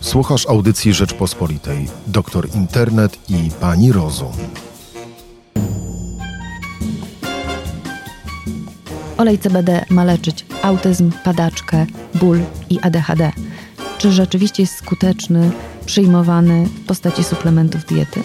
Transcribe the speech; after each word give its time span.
Słuchasz 0.00 0.46
audycji 0.48 0.94
Rzeczpospolitej. 0.94 1.88
Doktor 2.06 2.48
Internet 2.54 3.18
i 3.28 3.50
Pani 3.60 3.92
Rozum. 3.92 4.32
Olej 9.16 9.38
CBD 9.38 9.84
ma 9.90 10.04
leczyć 10.04 10.46
autyzm, 10.62 11.12
padaczkę, 11.24 11.86
ból 12.14 12.40
i 12.70 12.80
ADHD. 12.80 13.32
Czy 13.98 14.12
rzeczywiście 14.12 14.62
jest 14.62 14.74
skuteczny, 14.74 15.50
przyjmowany 15.86 16.66
w 16.66 16.86
postaci 16.86 17.24
suplementów 17.24 17.84
diety? 17.84 18.22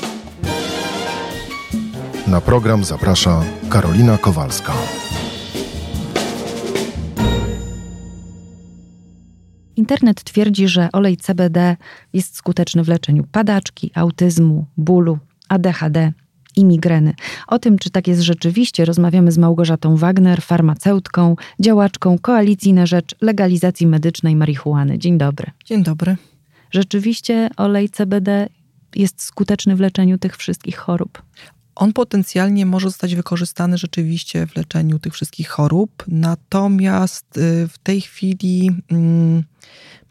Na 2.28 2.42
program 2.42 2.84
zaprasza 2.84 3.44
Karolina 3.70 4.18
Kowalska. 4.18 4.74
Internet 9.76 10.24
twierdzi, 10.24 10.68
że 10.68 10.90
olej 10.94 11.18
CBD 11.18 11.78
jest 12.14 12.36
skuteczny 12.36 12.84
w 12.84 12.88
leczeniu 12.88 13.24
padaczki, 13.32 13.92
autyzmu, 13.94 14.66
bólu, 14.78 15.20
ADHD 15.50 16.14
i 16.56 16.66
migreny. 16.66 17.14
O 17.48 17.60
tym, 17.60 17.80
czy 17.80 17.90
tak 17.90 18.08
jest 18.08 18.22
rzeczywiście, 18.22 18.86
rozmawiamy 18.86 19.32
z 19.32 19.38
Małgorzatą 19.38 19.98
Wagner, 19.98 20.42
farmaceutką, 20.42 21.36
działaczką 21.60 22.20
Koalicji 22.20 22.74
na 22.74 22.86
Rzecz 22.86 23.16
Legalizacji 23.22 23.88
Medycznej 23.88 24.36
Marihuany. 24.36 25.00
Dzień 25.00 25.18
dobry. 25.18 25.52
Dzień 25.66 25.84
dobry. 25.84 26.18
Rzeczywiście 26.72 27.50
olej 27.58 27.90
CBD 27.90 28.48
jest 28.96 29.24
skuteczny 29.24 29.76
w 29.76 29.80
leczeniu 29.80 30.18
tych 30.18 30.38
wszystkich 30.38 30.78
chorób? 30.78 31.22
On 31.76 31.94
potencjalnie 31.94 32.66
może 32.66 32.90
zostać 32.90 33.16
wykorzystany 33.16 33.78
rzeczywiście 33.78 34.48
w 34.48 34.56
leczeniu 34.56 35.00
tych 35.00 35.14
wszystkich 35.14 35.50
chorób, 35.50 36.04
natomiast 36.08 37.38
y, 37.38 37.68
w 37.68 37.78
tej 37.78 38.02
chwili 38.02 38.72
mm, 38.92 39.44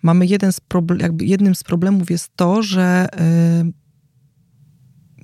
mamy 0.02 0.26
jeden 0.26 0.52
z 0.52 0.60
problem, 0.60 1.18
jednym 1.20 1.54
z 1.54 1.64
problemów 1.64 2.10
jest 2.10 2.30
to, 2.36 2.62
że 2.62 3.06
y, 3.66 3.72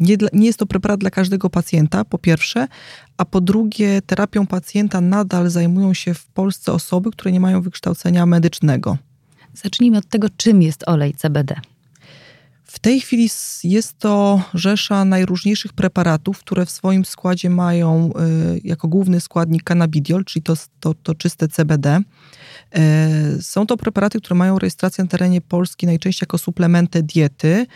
nie, 0.00 0.16
nie 0.32 0.46
jest 0.46 0.58
to 0.58 0.66
preparat 0.66 1.00
dla 1.00 1.10
każdego 1.10 1.50
pacjenta, 1.50 2.05
po 2.05 2.19
pierwsze, 2.19 2.69
a 3.16 3.24
po 3.24 3.41
drugie, 3.41 4.02
terapią 4.02 4.47
pacjenta 4.47 5.00
nadal 5.00 5.50
zajmują 5.50 5.94
się 5.94 6.14
w 6.14 6.27
Polsce 6.27 6.72
osoby, 6.72 7.10
które 7.10 7.32
nie 7.32 7.41
mają 7.41 7.60
wykształcenia 7.60 8.27
medycznego. 8.27 8.98
Zacznijmy 9.54 9.98
od 9.98 10.08
tego, 10.08 10.28
czym 10.36 10.62
jest 10.62 10.88
olej 10.88 11.14
CBD. 11.14 11.54
W 12.64 12.78
tej 12.78 13.00
chwili 13.00 13.28
jest 13.64 13.98
to 13.98 14.42
rzesza 14.54 15.04
najróżniejszych 15.04 15.72
preparatów, 15.72 16.38
które 16.38 16.66
w 16.66 16.70
swoim 16.70 17.04
składzie 17.04 17.50
mają 17.50 18.10
y, 18.10 18.60
jako 18.64 18.88
główny 18.88 19.20
składnik 19.20 19.62
cannabidiol, 19.62 20.24
czyli 20.24 20.42
to, 20.42 20.54
to, 20.80 20.94
to 20.94 21.14
czyste 21.14 21.48
CBD. 21.48 22.00
Y, 23.39 23.42
są 23.42 23.67
to 23.67 23.77
preparaty, 23.77 24.20
które 24.20 24.34
mają 24.34 24.59
rejestrację 24.59 25.05
na 25.05 25.11
terenie 25.11 25.41
Polski 25.41 25.86
najczęściej 25.86 26.27
jako 26.27 26.39
suplementy 26.39 27.03
diety, 27.03 27.67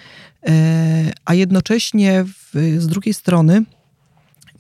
y, 0.49 0.53
a 1.25 1.35
jednocześnie 1.35 2.25
w, 2.25 2.77
z 2.79 2.87
drugiej 2.87 3.15
strony 3.15 3.63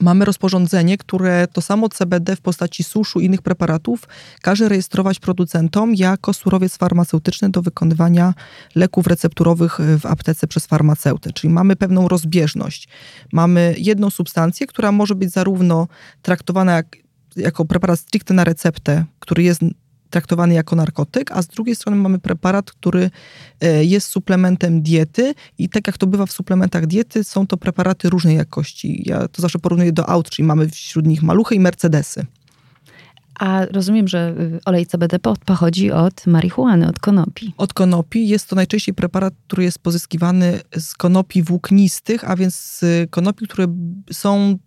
mamy 0.01 0.25
rozporządzenie, 0.25 0.99
które 0.99 1.49
to 1.53 1.61
samo 1.61 1.89
CBD 1.89 2.37
w 2.37 2.41
postaci 2.41 2.85
suszu 2.85 3.21
i 3.21 3.25
innych 3.25 3.43
preparatów 3.43 4.09
każe 4.43 4.69
rejestrować 4.69 5.19
producentom 5.19 5.95
jako 5.95 6.33
surowiec 6.33 6.77
farmaceutyczny 6.77 7.51
do 7.51 7.63
wykonywania 7.63 8.35
leków 8.75 9.07
recepturowych 9.07 9.79
w 10.01 10.07
aptece 10.07 10.47
przez 10.47 10.67
farmaceutę. 10.67 11.33
Czyli 11.33 11.53
mamy 11.53 11.77
pewną 11.77 12.09
rozbieżność. 12.09 12.89
Mamy 13.33 13.75
jedną 13.79 14.11
substancję, 14.11 14.67
która 14.67 14.93
może 14.93 15.15
być 15.15 15.31
zarówno 15.31 15.89
traktowana 16.23 16.73
jak, 16.73 16.97
jako 17.37 17.65
preparat 17.65 18.01
stricte 18.01 18.35
na 18.35 18.45
receptę, 18.45 19.05
który 19.19 19.43
jest 19.43 19.61
traktowany 20.11 20.55
jako 20.55 20.77
narkotyk, 20.77 21.33
a 21.33 21.43
z 21.43 21.47
drugiej 21.49 21.77
strony 21.77 21.97
mamy 21.97 22.19
preparat, 22.19 22.71
który 22.71 23.11
e, 23.61 23.85
jest 23.85 24.09
suplementem 24.09 24.83
diety 24.83 25.35
i 25.59 25.69
tak 25.69 25.87
jak 25.87 25.99
to 25.99 26.07
bywa 26.07 26.27
w 26.27 26.33
suplementach 26.33 26.87
diety, 26.87 27.25
są 27.25 27.47
to 27.47 27.57
preparaty 27.57 28.11
różnej 28.11 28.37
jakości. 28.37 29.03
Ja 29.07 29.29
to 29.29 29.43
zawsze 29.43 29.59
porównuję 29.59 29.93
do 29.93 30.09
aut, 30.09 30.31
czyli 30.31 30.47
mamy 30.47 30.69
wśród 30.69 31.07
nich 31.07 31.23
maluchy 31.23 31.55
i 31.55 31.61
Mercedesy. 31.61 32.27
A 33.41 33.67
rozumiem, 33.67 34.09
że 34.09 34.35
y, 34.41 34.61
olej 34.65 34.87
CBD 34.87 35.19
pochodzi 35.45 35.91
od 35.91 36.27
marihuany, 36.27 36.89
od 36.89 36.99
konopi. 36.99 37.55
Od 37.57 37.73
konopi. 37.73 38.29
Jest 38.29 38.49
to 38.49 38.57
najczęściej 38.57 38.95
preparat, 38.95 39.35
który 39.47 39.65
jest 39.65 39.79
pozyskiwany 39.79 40.61
z 40.79 40.95
konopi 40.95 41.43
włóknistych, 41.43 42.31
a 42.31 42.37
więc 42.37 42.55
z 42.55 42.85
konopi, 43.11 43.47
które 43.47 43.67
są 44.13 44.59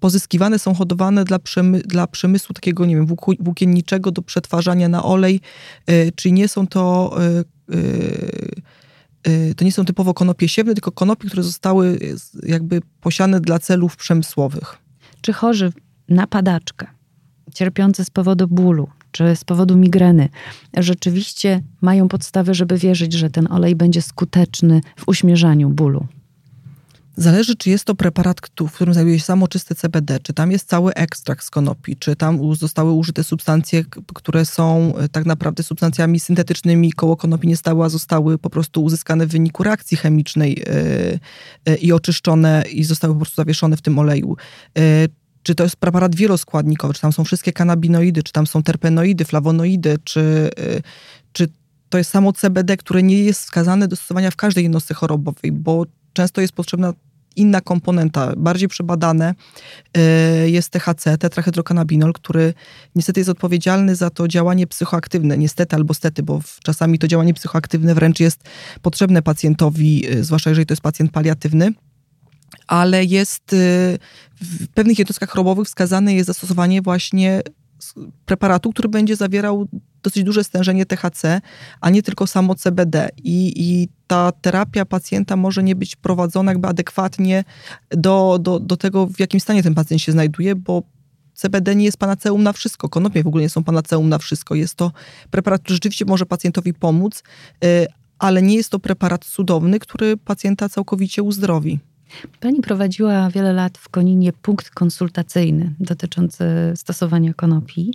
pozyskiwane 0.00 0.58
są 0.58 0.74
hodowane 0.74 1.24
dla, 1.24 1.38
przemy, 1.38 1.80
dla 1.80 2.06
przemysłu 2.06 2.54
takiego, 2.54 2.86
nie 2.86 2.96
wiem, 2.96 3.06
włókienniczego 3.40 4.10
do 4.10 4.22
przetwarzania 4.22 4.88
na 4.88 5.04
olej, 5.04 5.40
e, 5.86 6.12
czyli 6.12 6.32
nie 6.32 6.48
są 6.48 6.66
to 6.66 7.16
e, 7.22 7.44
e, 9.24 9.54
to 9.54 9.64
nie 9.64 9.72
są 9.72 9.84
typowo 9.84 10.14
konopie 10.14 10.48
siewne, 10.48 10.74
tylko 10.74 10.92
konopie, 10.92 11.26
które 11.28 11.42
zostały 11.42 11.98
jakby 12.42 12.80
posiane 13.00 13.40
dla 13.40 13.58
celów 13.58 13.96
przemysłowych. 13.96 14.78
Czy 15.20 15.32
chorzy 15.32 15.72
na 16.08 16.26
padaczkę, 16.26 16.86
cierpiący 17.54 18.04
z 18.04 18.10
powodu 18.10 18.48
bólu, 18.48 18.88
czy 19.12 19.36
z 19.36 19.44
powodu 19.44 19.76
migreny, 19.76 20.28
rzeczywiście 20.76 21.62
mają 21.80 22.08
podstawy, 22.08 22.54
żeby 22.54 22.78
wierzyć, 22.78 23.12
że 23.12 23.30
ten 23.30 23.52
olej 23.52 23.76
będzie 23.76 24.02
skuteczny 24.02 24.80
w 24.96 25.08
uśmierzaniu 25.08 25.70
bólu? 25.70 26.06
Zależy, 27.18 27.56
czy 27.56 27.70
jest 27.70 27.84
to 27.84 27.94
preparat, 27.94 28.40
w 28.68 28.72
którym 28.72 28.94
znajduje 28.94 29.18
się 29.18 29.24
samo 29.24 29.48
czyste 29.48 29.74
CBD, 29.74 30.20
czy 30.20 30.32
tam 30.32 30.52
jest 30.52 30.68
cały 30.68 30.94
ekstrakt 30.94 31.44
z 31.44 31.50
konopi, 31.50 31.96
czy 31.96 32.16
tam 32.16 32.54
zostały 32.54 32.92
użyte 32.92 33.24
substancje, 33.24 33.84
które 34.14 34.44
są 34.44 34.96
e, 34.96 35.08
tak 35.08 35.26
naprawdę 35.26 35.62
substancjami 35.62 36.20
syntetycznymi 36.20 36.92
koło 36.92 37.16
konopi 37.16 37.48
nie 37.48 37.56
stały, 37.56 37.84
a 37.84 37.88
zostały 37.88 38.38
po 38.38 38.50
prostu 38.50 38.84
uzyskane 38.84 39.26
w 39.26 39.30
wyniku 39.30 39.62
reakcji 39.62 39.96
chemicznej 39.96 40.64
yy, 40.66 41.18
yy, 41.66 41.76
i 41.76 41.92
oczyszczone 41.92 42.64
i 42.72 42.84
zostały 42.84 43.14
po 43.14 43.20
prostu 43.20 43.36
zawieszone 43.36 43.76
w 43.76 43.82
tym 43.82 43.98
oleju. 43.98 44.36
Czy 45.42 45.54
to 45.54 45.64
jest 45.64 45.76
preparat 45.76 46.14
wieloskładnikowy, 46.14 46.94
czy 46.94 47.00
tam 47.00 47.12
są 47.12 47.24
wszystkie 47.24 47.52
kanabinoidy, 47.52 48.22
czy 48.22 48.32
tam 48.32 48.46
są 48.46 48.62
terpenoidy, 48.62 49.24
flawonoidy, 49.24 49.96
czy, 50.04 50.50
czy 51.32 51.48
to 51.88 51.98
jest 51.98 52.10
samo 52.10 52.32
CBD, 52.32 52.76
które 52.76 53.02
nie 53.02 53.24
jest 53.24 53.40
wskazane 53.40 53.88
do 53.88 53.96
stosowania 53.96 54.30
w 54.30 54.36
każdej 54.36 54.64
jednostce 54.64 54.94
chorobowej, 54.94 55.52
bo 55.52 55.86
często 56.12 56.40
jest 56.40 56.52
potrzebna 56.52 56.92
inna 57.38 57.60
komponenta, 57.60 58.32
bardziej 58.36 58.68
przebadane 58.68 59.34
e, 59.94 60.50
jest 60.50 60.70
THC, 60.70 61.18
tetrahydrokanabinol, 61.18 62.12
który 62.12 62.54
niestety 62.94 63.20
jest 63.20 63.30
odpowiedzialny 63.30 63.96
za 63.96 64.10
to 64.10 64.28
działanie 64.28 64.66
psychoaktywne. 64.66 65.38
Niestety 65.38 65.76
albo 65.76 65.94
stety, 65.94 66.22
bo 66.22 66.40
czasami 66.62 66.98
to 66.98 67.08
działanie 67.08 67.34
psychoaktywne 67.34 67.94
wręcz 67.94 68.20
jest 68.20 68.42
potrzebne 68.82 69.22
pacjentowi, 69.22 70.06
e, 70.10 70.24
zwłaszcza 70.24 70.50
jeżeli 70.50 70.66
to 70.66 70.72
jest 70.72 70.82
pacjent 70.82 71.12
paliatywny 71.12 71.72
ale 72.66 73.04
jest 73.04 73.52
e, 73.52 73.56
w 74.40 74.68
pewnych 74.74 74.98
jednostkach 74.98 75.30
chorobowych 75.30 75.66
wskazane 75.66 76.14
jest 76.14 76.26
zastosowanie 76.26 76.82
właśnie 76.82 77.42
preparatu, 78.26 78.72
który 78.72 78.88
będzie 78.88 79.16
zawierał 79.16 79.68
dosyć 80.02 80.24
duże 80.24 80.44
stężenie 80.44 80.86
THC, 80.86 81.40
a 81.80 81.90
nie 81.90 82.02
tylko 82.02 82.26
samo 82.26 82.54
CBD. 82.54 83.08
I, 83.16 83.52
i 83.56 83.88
ta 84.06 84.32
terapia 84.32 84.84
pacjenta 84.84 85.36
może 85.36 85.62
nie 85.62 85.76
być 85.76 85.96
prowadzona 85.96 86.50
jakby 86.50 86.68
adekwatnie 86.68 87.44
do, 87.90 88.38
do, 88.40 88.60
do 88.60 88.76
tego, 88.76 89.06
w 89.06 89.20
jakim 89.20 89.40
stanie 89.40 89.62
ten 89.62 89.74
pacjent 89.74 90.02
się 90.02 90.12
znajduje, 90.12 90.54
bo 90.54 90.82
CBD 91.34 91.74
nie 91.74 91.84
jest 91.84 91.98
panaceum 91.98 92.42
na 92.42 92.52
wszystko. 92.52 92.88
Konopie 92.88 93.22
w 93.22 93.26
ogóle 93.26 93.42
nie 93.42 93.50
są 93.50 93.64
panaceum 93.64 94.08
na 94.08 94.18
wszystko. 94.18 94.54
Jest 94.54 94.74
to 94.74 94.92
preparat, 95.30 95.62
który 95.62 95.74
rzeczywiście 95.74 96.04
może 96.04 96.26
pacjentowi 96.26 96.74
pomóc, 96.74 97.22
y, 97.64 97.86
ale 98.18 98.42
nie 98.42 98.54
jest 98.54 98.70
to 98.70 98.78
preparat 98.78 99.24
cudowny, 99.24 99.78
który 99.78 100.16
pacjenta 100.16 100.68
całkowicie 100.68 101.22
uzdrowi. 101.22 101.78
Pani 102.40 102.60
prowadziła 102.60 103.30
wiele 103.30 103.52
lat 103.52 103.78
w 103.78 103.88
Koninie 103.88 104.32
punkt 104.32 104.70
konsultacyjny 104.70 105.74
dotyczący 105.80 106.44
stosowania 106.76 107.34
konopi. 107.34 107.94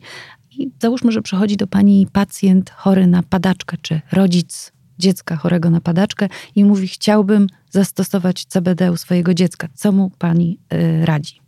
I 0.58 0.72
załóżmy, 0.80 1.12
że 1.12 1.22
przychodzi 1.22 1.58
do 1.58 1.68
pani 1.68 2.08
pacjent 2.12 2.70
chory 2.70 3.08
na 3.08 3.24
padaczkę, 3.24 3.78
czy 3.82 4.02
rodzic 4.12 4.72
dziecka 5.00 5.36
chorego 5.36 5.70
na 5.70 5.82
padaczkę 5.82 6.30
i 6.56 6.64
mówi: 6.64 6.88
Chciałbym 6.88 7.48
zastosować 7.70 8.46
CBD 8.46 8.92
u 8.92 8.98
swojego 8.98 9.34
dziecka. 9.34 9.68
Co 9.74 9.92
mu 9.92 10.10
pani 10.10 10.60
y, 10.74 11.06
radzi? 11.06 11.40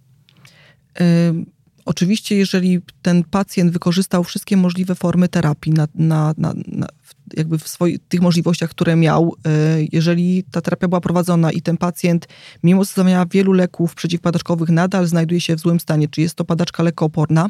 Oczywiście, 1.86 2.36
jeżeli 2.36 2.80
ten 3.02 3.24
pacjent 3.24 3.72
wykorzystał 3.72 4.24
wszystkie 4.24 4.58
możliwe 4.58 4.96
formy 4.96 5.28
terapii 5.28 5.72
na, 5.72 5.88
na, 5.96 6.34
na, 6.38 6.54
na 6.68 6.88
jakby 7.34 7.58
w 7.58 7.68
swoich, 7.68 8.00
tych 8.10 8.22
możliwościach, 8.22 8.70
które 8.70 8.96
miał, 8.96 9.36
e, 9.46 9.50
jeżeli 9.92 10.44
ta 10.52 10.62
terapia 10.62 10.88
była 10.88 11.02
prowadzona 11.02 11.52
i 11.52 11.62
ten 11.62 11.78
pacjent, 11.78 12.28
mimo 12.64 12.86
stosowania 12.86 13.26
wielu 13.26 13.54
leków 13.54 13.96
przeciwpadaczkowych, 13.96 14.70
nadal 14.70 15.08
znajduje 15.08 15.42
się 15.42 15.56
w 15.56 15.60
złym 15.60 15.80
stanie, 15.80 16.08
czy 16.08 16.22
jest 16.22 16.36
to 16.36 16.46
padaczka 16.46 16.84
lekooporna, 16.84 17.50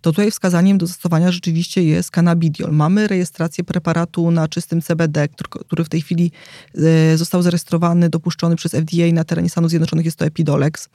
to 0.00 0.12
tutaj 0.12 0.30
wskazaniem 0.30 0.78
do 0.78 0.86
zastosowania 0.86 1.32
rzeczywiście 1.32 1.84
jest 1.84 2.10
cannabidiol. 2.10 2.72
Mamy 2.72 3.08
rejestrację 3.08 3.64
preparatu 3.64 4.30
na 4.30 4.48
czystym 4.48 4.82
CBD, 4.82 5.28
który 5.66 5.84
w 5.84 5.88
tej 5.88 6.00
chwili 6.00 6.30
e, 6.74 7.16
został 7.16 7.42
zarejestrowany, 7.42 8.08
dopuszczony 8.08 8.56
przez 8.56 8.72
FDA 8.72 9.12
na 9.12 9.24
terenie 9.24 9.48
Stanów 9.48 9.70
Zjednoczonych, 9.70 10.04
jest 10.04 10.18
to 10.18 10.24
Epidolex. 10.24 10.88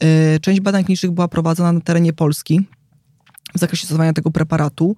E, 0.00 0.40
część 0.40 0.60
badań 0.60 0.84
klinicznych 0.84 1.12
była 1.12 1.28
prowadzona 1.28 1.72
na 1.72 1.80
terenie 1.80 2.12
Polski. 2.12 2.60
w 3.54 3.58
zakresie 3.58 3.86
stosowania 3.86 4.12
tego 4.12 4.30
preparatu. 4.30 4.96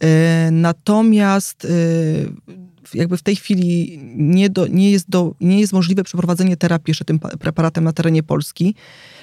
E, 0.00 0.50
natomiast 0.50 1.64
e, 1.64 1.68
jakby 2.94 3.16
w 3.16 3.22
tej 3.22 3.36
chwili 3.36 3.98
nie, 4.16 4.50
do, 4.50 4.66
nie, 4.66 4.90
jest 4.90 5.10
do, 5.10 5.34
nie 5.40 5.60
jest 5.60 5.72
możliwe 5.72 6.04
przeprowadzenie 6.04 6.56
terapii 6.56 6.90
jeszcze 6.90 7.04
tym 7.04 7.18
preparatem 7.18 7.84
na 7.84 7.92
terenie 7.92 8.22
Polski, 8.22 8.74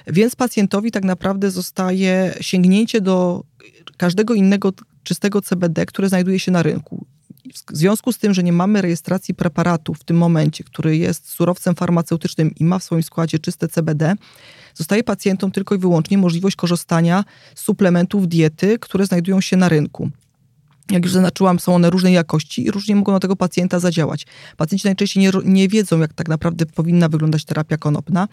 więc 0.08 0.36
pacjentowi 0.36 0.92
tak 0.92 1.04
naprawdę 1.04 1.52
zostaje 1.52 2.34
sięgnięcie 2.42 3.02
do 3.02 3.44
każdego 3.98 4.34
innego 4.34 4.74
czystego 5.04 5.42
CBD, 5.42 5.86
które 5.86 6.10
znajduje 6.10 6.40
się 6.40 6.52
na 6.52 6.64
rynku. 6.64 7.06
W 7.54 7.78
związku 7.78 8.12
z 8.12 8.18
tym, 8.18 8.34
że 8.34 8.44
nie 8.44 8.54
mamy 8.54 8.82
rejestracji 8.82 9.34
preparatu 9.34 9.94
w 9.94 10.04
tym 10.04 10.18
momencie, 10.18 10.64
który 10.64 10.98
jest 10.98 11.30
surowcem 11.30 11.76
farmaceutycznym 11.76 12.56
i 12.56 12.64
ma 12.64 12.80
w 12.80 12.84
swoim 12.84 13.04
składzie 13.04 13.40
czyste 13.40 13.68
CBD, 13.68 14.16
zostaje 14.74 15.04
pacjentom 15.04 15.52
tylko 15.52 15.76
i 15.76 15.78
wyłącznie 15.78 16.18
możliwość 16.18 16.56
korzystania 16.56 17.24
z 17.56 17.62
suplementów 17.62 18.28
diety, 18.28 18.80
które 18.80 19.06
znajdują 19.06 19.42
się 19.42 19.58
na 19.58 19.70
rynku 19.70 20.10
jak 20.92 21.04
już 21.04 21.12
zaznaczyłam, 21.12 21.60
są 21.60 21.76
one 21.76 21.90
różnej 21.90 22.14
jakości 22.14 22.66
i 22.66 22.72
różnie 22.72 22.96
mogą 22.96 23.12
na 23.12 23.20
tego 23.20 23.36
pacjenta 23.36 23.80
zadziałać. 23.80 24.26
Pacjenci 24.58 24.88
najczęściej 24.88 25.24
nie, 25.24 25.32
nie 25.46 25.68
wiedzą, 25.68 26.00
jak 26.00 26.14
tak 26.14 26.28
naprawdę 26.28 26.66
powinna 26.66 27.10
wyglądać 27.10 27.46
terapia 27.46 27.78
konopna, 27.78 28.28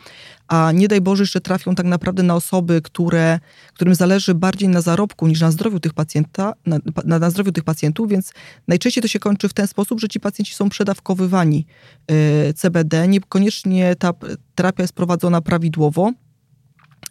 a 0.49 0.73
nie 0.73 0.89
daj 0.89 1.01
Boże, 1.01 1.27
że 1.27 1.41
trafią 1.41 1.75
tak 1.75 1.87
naprawdę 1.87 2.23
na 2.23 2.35
osoby, 2.35 2.83
które, 2.83 3.41
którym 3.75 3.95
zależy 3.95 4.35
bardziej 4.35 4.69
na 4.69 4.81
zarobku 4.81 5.27
niż 5.27 5.41
na 5.41 5.51
zdrowiu 5.51 5.81
tych 5.81 5.95
pacjenta, 5.95 6.53
na, 6.67 6.79
na, 7.05 7.19
na 7.19 7.31
zdrowiu 7.31 7.53
tych 7.53 7.65
pacjentów, 7.65 8.09
więc 8.09 8.33
najczęściej 8.69 9.03
to 9.03 9.09
się 9.09 9.19
kończy 9.19 9.49
w 9.49 9.53
ten 9.53 9.67
sposób, 9.67 10.01
że 10.01 10.09
ci 10.09 10.21
pacjenci 10.21 10.55
są 10.55 10.69
przedawkowywani 10.69 11.67
yy, 12.09 12.55
CBD. 12.55 13.09
Niekoniecznie 13.09 13.97
ta 13.97 14.13
terapia 14.55 14.83
jest 14.83 14.93
prowadzona 14.93 15.41
prawidłowo. 15.41 16.13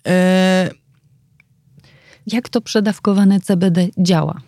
Yy. 0.06 0.12
Jak 2.28 2.50
to 2.50 2.62
przedawkowane 2.62 3.40
CBD 3.40 3.88
działa? 3.98 4.42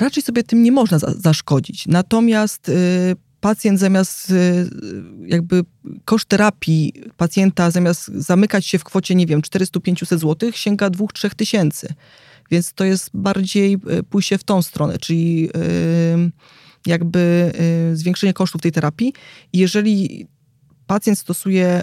Raczej 0.00 0.22
sobie 0.22 0.42
tym 0.42 0.62
nie 0.62 0.72
można 0.72 0.98
zaszkodzić. 0.98 1.86
Natomiast 1.86 2.68
y, 2.68 3.16
pacjent 3.40 3.80
zamiast 3.80 4.30
y, 4.30 4.70
jakby 5.26 5.64
koszt 6.04 6.28
terapii 6.28 6.92
pacjenta 7.16 7.70
zamiast 7.70 8.06
zamykać 8.06 8.66
się 8.66 8.78
w 8.78 8.84
kwocie, 8.84 9.14
nie 9.14 9.26
wiem, 9.26 9.40
400-500 9.40 10.18
zł, 10.18 10.50
sięga 10.52 10.88
2-3 10.88 11.34
tysięcy. 11.34 11.94
Więc 12.50 12.72
to 12.72 12.84
jest 12.84 13.10
bardziej 13.14 13.74
y, 13.74 14.02
pójście 14.02 14.38
w 14.38 14.44
tą 14.44 14.62
stronę, 14.62 14.98
czyli 14.98 15.50
jakby 16.86 17.52
zwiększenie 17.94 18.32
kosztów 18.32 18.60
tej 18.60 18.72
terapii. 18.72 19.12
Jeżeli 19.52 20.26
pacjent 20.86 21.18
stosuje 21.18 21.82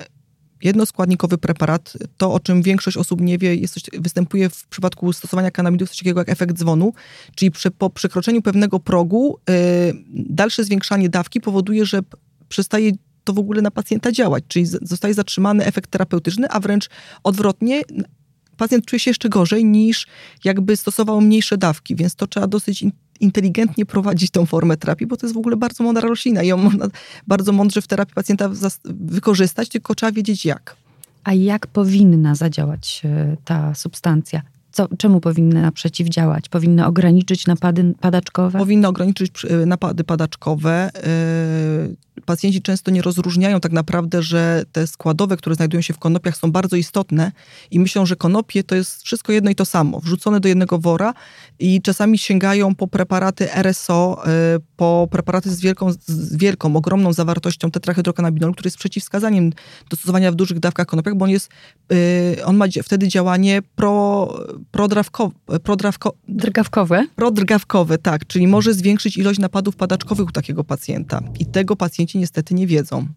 jednoskładnikowy 0.64 1.38
preparat, 1.38 1.94
to 2.18 2.34
o 2.34 2.40
czym 2.40 2.62
większość 2.62 2.98
osób 2.98 3.22
nie 3.22 3.38
wie, 3.38 3.56
jest 3.56 3.90
występuje 4.00 4.50
w 4.50 4.68
przypadku 4.68 5.14
stosowania 5.14 5.52
kanabidów 5.52 5.90
coś 5.90 5.98
takiego 5.98 6.20
jak 6.20 6.30
efekt 6.30 6.58
dzwonu, 6.58 6.94
czyli 7.36 7.52
przy, 7.52 7.72
po 7.72 7.90
przekroczeniu 7.90 8.42
pewnego 8.42 8.80
progu 8.80 9.40
yy, 9.50 9.56
dalsze 10.10 10.64
zwiększanie 10.64 11.10
dawki 11.10 11.42
powoduje, 11.42 11.86
że 11.86 12.00
przestaje 12.50 12.92
to 13.24 13.34
w 13.34 13.40
ogóle 13.40 13.62
na 13.62 13.72
pacjenta 13.72 14.12
działać, 14.12 14.44
czyli 14.48 14.66
zostaje 14.66 15.14
zatrzymany 15.14 15.66
efekt 15.66 15.92
terapeutyczny, 15.92 16.50
a 16.50 16.60
wręcz 16.60 16.90
odwrotnie, 17.24 17.82
pacjent 18.58 18.86
czuje 18.86 19.00
się 19.00 19.10
jeszcze 19.10 19.30
gorzej 19.30 19.66
niż 19.66 20.08
jakby 20.44 20.78
stosował 20.78 21.22
mniejsze 21.22 21.58
dawki, 21.58 21.96
więc 21.96 22.16
to 22.16 22.28
trzeba 22.28 22.48
dosyć 22.48 22.86
inteligentnie 23.20 23.86
prowadzić 23.86 24.32
tą 24.32 24.46
formę 24.46 24.78
terapii, 24.78 25.08
bo 25.08 25.18
to 25.18 25.26
jest 25.26 25.34
w 25.36 25.38
ogóle 25.38 25.58
bardzo 25.58 25.84
mądra 25.84 26.08
roślina 26.08 26.44
i 26.44 26.48
ją 26.48 26.58
można 26.58 26.88
bardzo 27.28 27.52
mądrze 27.52 27.82
w 27.82 27.88
terapii 27.88 28.16
pacjenta 28.16 28.50
wykorzystać, 28.86 29.70
tylko 29.70 29.96
trzeba 29.96 30.12
wiedzieć 30.12 30.46
jak. 30.46 30.76
A 31.24 31.34
jak 31.34 31.68
powinna 31.68 32.36
zadziałać 32.36 33.02
e, 33.06 33.38
ta 33.46 33.76
substancja? 33.76 34.42
Co, 34.72 34.88
czemu 34.98 35.20
powinny 35.20 35.72
przeciwdziałać? 35.72 36.50
Powinny 36.50 36.86
ograniczyć 36.86 37.48
napady 37.48 37.94
padaczkowe? 38.00 38.60
Powinny 38.60 38.88
ograniczyć 38.88 39.46
e, 39.46 39.66
napady 39.66 40.04
padaczkowe. 40.04 40.90
Pacjenci 42.26 42.62
często 42.62 42.92
nie 42.92 43.02
rozróżniają 43.02 43.60
tak 43.60 43.72
naprawdę, 43.72 44.24
że 44.24 44.64
te 44.72 44.88
składowe, 44.88 45.38
które 45.38 45.56
znajdują 45.56 45.82
się 45.82 45.94
w 45.94 46.00
konopiach 46.00 46.38
są 46.38 46.52
bardzo 46.52 46.76
istotne 46.76 47.32
i 47.72 47.80
myślą, 47.80 48.06
że 48.06 48.16
konopie 48.16 48.64
to 48.64 48.76
jest 48.76 49.04
wszystko 49.04 49.32
jedno 49.32 49.52
i 49.52 49.56
to 49.56 49.66
samo, 49.66 50.00
wrzucone 50.00 50.40
do 50.40 50.48
jednego 50.48 50.80
wora 50.80 51.14
i 51.60 51.82
czasami 51.82 52.18
sięgają 52.18 52.76
po 52.76 52.88
preparaty 52.88 53.54
RSO, 53.54 54.24
e, 54.28 54.30
po 54.76 55.08
preparaty 55.12 55.50
z 55.50 55.62
wielką, 55.62 55.92
z 56.06 56.36
wielką 56.36 56.76
ogromną 56.76 57.14
zawartością 57.14 57.72
tetrahydrokanabinolu, 57.72 58.54
który 58.54 58.68
jest 58.68 58.78
przeciwwskazaniem 58.78 59.50
do 59.90 59.98
stosowania 59.98 60.32
w 60.32 60.36
dużych 60.36 60.60
dawkach 60.60 60.88
konopiach, 60.88 61.16
bo 61.16 61.26
on 61.26 61.32
jest, 61.32 61.50
on 62.46 62.58
ma 62.58 62.66
wtedy 62.84 63.08
działanie 63.08 63.62
pro, 63.76 64.28
prodrawko, 64.72 65.32
prodrawko, 65.64 66.14
drgawkowe. 66.28 67.08
Prodrgawkowe, 67.16 67.98
tak, 67.98 68.28
czyli 68.28 68.48
może 68.48 68.74
zwiększyć 68.74 69.18
ilość 69.18 69.40
napadów 69.40 69.76
padaczkowych 69.76 70.28
u 70.28 70.32
takiego 70.32 70.64
pacjenta. 70.64 71.22
I 71.40 71.46
tego 71.46 71.76
pacjenci 72.08 72.20
niestety 72.20 72.54
nie 72.56 72.68
wiedzą. 72.68 73.08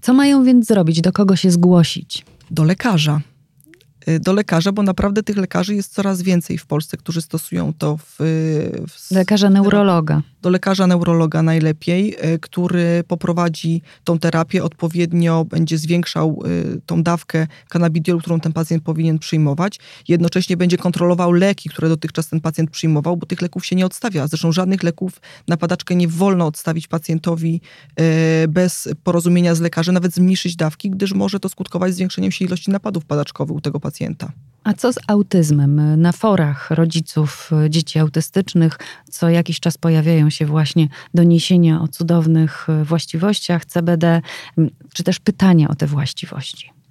Co 0.00 0.12
mają 0.12 0.44
więc 0.44 0.66
zrobić? 0.66 1.00
Do 1.00 1.12
kogo 1.12 1.36
się 1.36 1.50
zgłosić? 1.50 2.24
Do 2.50 2.64
lekarza. 2.64 3.20
Y, 4.08 4.20
do 4.20 4.32
lekarza, 4.32 4.72
bo 4.72 4.82
naprawdę 4.82 5.22
tych 5.22 5.36
lekarzy 5.36 5.74
jest 5.74 5.94
coraz 5.94 6.22
więcej 6.22 6.58
w 6.58 6.66
Polsce, 6.66 6.96
którzy 6.96 7.22
stosują 7.22 7.72
to 7.72 7.96
w. 7.96 8.16
w 8.88 9.10
lekarza 9.10 9.50
neurologa. 9.50 10.22
Do 10.42 10.50
lekarza 10.50 10.86
neurologa 10.86 11.42
najlepiej, 11.42 12.16
y, 12.34 12.38
który 12.38 13.04
poprowadzi 13.08 13.82
tą 14.04 14.18
terapię, 14.18 14.64
odpowiednio 14.64 15.44
będzie 15.44 15.78
zwiększał 15.78 16.42
y, 16.46 16.80
tą 16.86 17.02
dawkę 17.02 17.46
kanabidiolu, 17.68 18.20
którą 18.20 18.40
ten 18.40 18.52
pacjent 18.52 18.84
powinien 18.84 19.18
przyjmować. 19.18 19.78
Jednocześnie 20.08 20.56
będzie 20.56 20.78
kontrolował 20.78 21.32
leki, 21.32 21.68
które 21.68 21.88
dotychczas 21.88 22.28
ten 22.28 22.40
pacjent 22.40 22.70
przyjmował, 22.70 23.16
bo 23.16 23.26
tych 23.26 23.42
leków 23.42 23.66
się 23.66 23.76
nie 23.76 23.86
odstawia. 23.86 24.26
Zresztą 24.26 24.52
żadnych 24.52 24.82
leków 24.82 25.20
na 25.48 25.56
padaczkę 25.56 25.94
nie 25.94 26.08
wolno 26.08 26.46
odstawić 26.46 26.88
pacjentowi 26.88 27.60
bez 28.48 28.88
porozumienia 29.04 29.54
z 29.54 29.60
lekarzem, 29.60 29.94
nawet 29.94 30.14
zmniejszyć 30.14 30.56
dawki, 30.56 30.90
gdyż 30.90 31.12
może 31.12 31.40
to 31.40 31.48
skutkować 31.48 31.94
zwiększeniem 31.94 32.32
się 32.32 32.44
ilości 32.44 32.70
napadów 32.70 33.04
padaczkowych 33.04 33.56
u 33.56 33.60
tego 33.60 33.80
pacjenta. 33.80 34.32
A 34.64 34.72
co 34.72 34.92
z 34.92 34.98
autyzmem? 35.06 36.00
Na 36.00 36.12
forach 36.12 36.70
rodziców 36.70 37.50
dzieci 37.68 37.98
autystycznych 37.98 38.78
co 39.10 39.28
jakiś 39.28 39.60
czas 39.60 39.78
pojawiają 39.78 40.30
się 40.32 40.46
właśnie 40.46 40.88
doniesienia 41.14 41.80
o 41.80 41.88
cudownych 41.88 42.66
właściwościach 42.84 43.64
CBD, 43.64 44.22
czy 44.94 45.02
też 45.02 45.20
pytania 45.20 45.68
o 45.68 45.74
te 45.74 45.86
właściwości. 45.86 46.81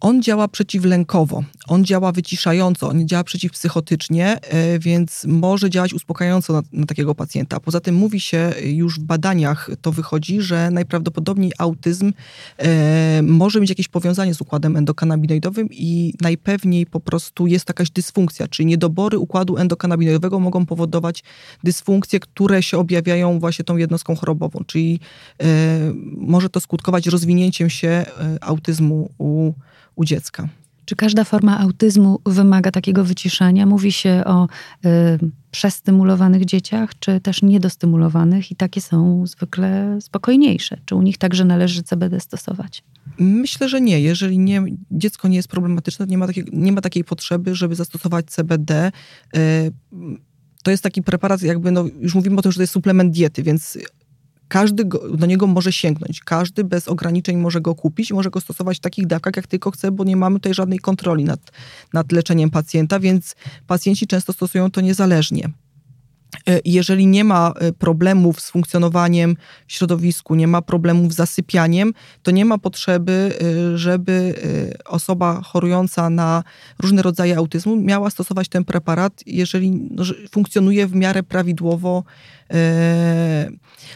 On 0.00 0.22
działa 0.22 0.48
przeciwlękowo, 0.48 1.44
on 1.68 1.84
działa 1.84 2.12
wyciszająco, 2.12 2.88
on 2.88 3.08
działa 3.08 3.24
przeciwpsychotycznie, 3.24 4.38
e, 4.42 4.78
więc 4.78 5.24
może 5.28 5.70
działać 5.70 5.94
uspokajająco 5.94 6.52
na, 6.52 6.62
na, 6.72 6.86
takiego 6.86 7.14
pacjenta. 7.14 7.60
Poza 7.60 7.80
tym 7.80 7.94
mówi 7.94 8.20
się 8.20 8.52
już 8.64 9.00
w 9.00 9.02
badaniach, 9.02 9.70
to 9.82 9.92
wychodzi, 9.92 10.40
że 10.40 10.70
najprawdopodobniej 10.70 11.52
autyzm 11.58 12.12
e, 12.58 13.22
może 13.22 13.60
mieć 13.60 13.70
jakieś 13.70 13.88
powiązanie 13.88 14.34
z 14.34 14.40
układem 14.40 14.76
endokanabinoidowym 14.76 15.68
i 15.70 16.14
najpewniej 16.20 16.86
po 16.86 17.00
prostu 17.00 17.46
jest 17.46 17.68
jakaś 17.68 17.90
dysfunkcja, 17.90 18.48
czyli 18.48 18.66
niedobory 18.66 19.18
układu 19.18 19.56
endokanabinoidowego 19.56 20.40
mogą 20.40 20.66
powodować 20.66 21.24
dysfunkcje, 21.64 22.20
które 22.20 22.62
się 22.62 22.78
objawiają 22.78 23.38
właśnie 23.38 23.64
tą 23.64 23.76
jednostką 23.76 24.16
chorobową, 24.16 24.60
czyli 24.66 25.00
e, 25.42 25.46
może 26.16 26.48
to 26.48 26.60
skutkować 26.60 27.06
rozwinięciem 27.06 27.70
się 27.70 27.88
e, 27.88 28.06
autyzmu 28.40 29.10
u 29.18 29.52
u 29.96 30.04
dziecka. 30.04 30.48
Czy 30.86 30.96
każda 30.96 31.24
forma 31.24 31.58
autyzmu 31.58 32.20
wymaga 32.26 32.70
takiego 32.70 33.04
wyciszenia? 33.04 33.66
Mówi 33.66 33.92
się 33.92 34.22
o 34.26 34.44
y, 34.44 34.88
przestymulowanych 35.50 36.44
dzieciach, 36.44 36.98
czy 36.98 37.20
też 37.20 37.42
niedostymulowanych 37.42 38.50
i 38.50 38.56
takie 38.56 38.80
są 38.80 39.26
zwykle 39.26 39.98
spokojniejsze. 40.00 40.78
Czy 40.84 40.94
u 40.94 41.02
nich 41.02 41.18
także 41.18 41.44
należy 41.44 41.82
CBD 41.82 42.20
stosować? 42.20 42.82
Myślę, 43.18 43.68
że 43.68 43.80
nie. 43.80 44.00
Jeżeli 44.00 44.38
nie, 44.38 44.62
dziecko 44.90 45.28
nie 45.28 45.36
jest 45.36 45.48
problematyczne, 45.48 46.06
nie 46.06 46.18
ma, 46.18 46.26
takiej, 46.26 46.44
nie 46.52 46.72
ma 46.72 46.80
takiej 46.80 47.04
potrzeby, 47.04 47.54
żeby 47.54 47.74
zastosować 47.74 48.26
CBD. 48.26 48.92
Y, 49.36 49.72
to 50.62 50.70
jest 50.70 50.82
taki 50.82 51.02
preparat, 51.02 51.42
jakby, 51.42 51.70
no, 51.70 51.84
już 52.00 52.14
mówimy 52.14 52.38
o 52.38 52.42
tym, 52.42 52.52
że 52.52 52.56
to 52.56 52.62
jest 52.62 52.72
suplement 52.72 53.14
diety, 53.14 53.42
więc 53.42 53.78
każdy 54.48 54.84
go, 54.84 55.16
do 55.16 55.26
niego 55.26 55.46
może 55.46 55.72
sięgnąć, 55.72 56.20
każdy 56.20 56.64
bez 56.64 56.88
ograniczeń 56.88 57.36
może 57.36 57.60
go 57.60 57.74
kupić, 57.74 58.12
może 58.12 58.30
go 58.30 58.40
stosować 58.40 58.76
w 58.76 58.80
takich 58.80 59.06
dawkach, 59.06 59.36
jak 59.36 59.46
tylko 59.46 59.70
chce, 59.70 59.92
bo 59.92 60.04
nie 60.04 60.16
mamy 60.16 60.36
tutaj 60.36 60.54
żadnej 60.54 60.78
kontroli 60.78 61.24
nad, 61.24 61.40
nad 61.92 62.12
leczeniem 62.12 62.50
pacjenta, 62.50 63.00
więc 63.00 63.36
pacjenci 63.66 64.06
często 64.06 64.32
stosują 64.32 64.70
to 64.70 64.80
niezależnie. 64.80 65.50
E, 66.48 66.60
jeżeli 66.64 67.06
nie 67.06 67.24
ma 67.24 67.52
e, 67.56 67.72
problemów 67.72 68.40
z 68.40 68.50
funkcjonowaniem 68.50 69.36
w 69.66 69.72
środowisku, 69.72 70.34
nie 70.34 70.46
ma 70.46 70.62
problemów 70.62 71.12
z 71.12 71.16
zasypianiem, 71.16 71.92
to 72.22 72.30
nie 72.30 72.44
ma 72.44 72.58
potrzeby, 72.58 73.38
e, 73.72 73.78
żeby 73.78 74.34
osoba 74.84 75.40
chorująca 75.42 76.10
na 76.10 76.42
różne 76.78 77.02
rodzaje 77.02 77.36
autyzmu 77.36 77.76
miała 77.76 78.10
stosować 78.10 78.48
ten 78.48 78.64
preparat, 78.64 79.22
jeżeli 79.26 79.70
no, 79.70 80.04
funkcjonuje 80.30 80.86
w 80.86 80.94
miarę 80.94 81.22
prawidłowo. 81.22 82.04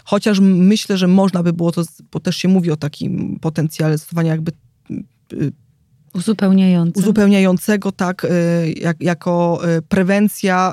Chociaż 0.04 0.40
myślę, 0.40 0.96
że 0.96 1.06
można 1.06 1.42
by 1.42 1.52
było 1.52 1.72
to, 1.72 1.82
bo 2.12 2.20
też 2.20 2.36
się 2.36 2.48
mówi 2.48 2.70
o 2.70 2.76
takim 2.76 3.38
potencjale 3.40 3.98
stosowania 3.98 4.30
jakby 4.30 4.52
Uzupełniające. 6.14 7.00
Uzupełniającego, 7.00 7.92
tak, 7.92 8.26
jak, 8.76 8.96
jako 9.00 9.60
prewencja 9.88 10.72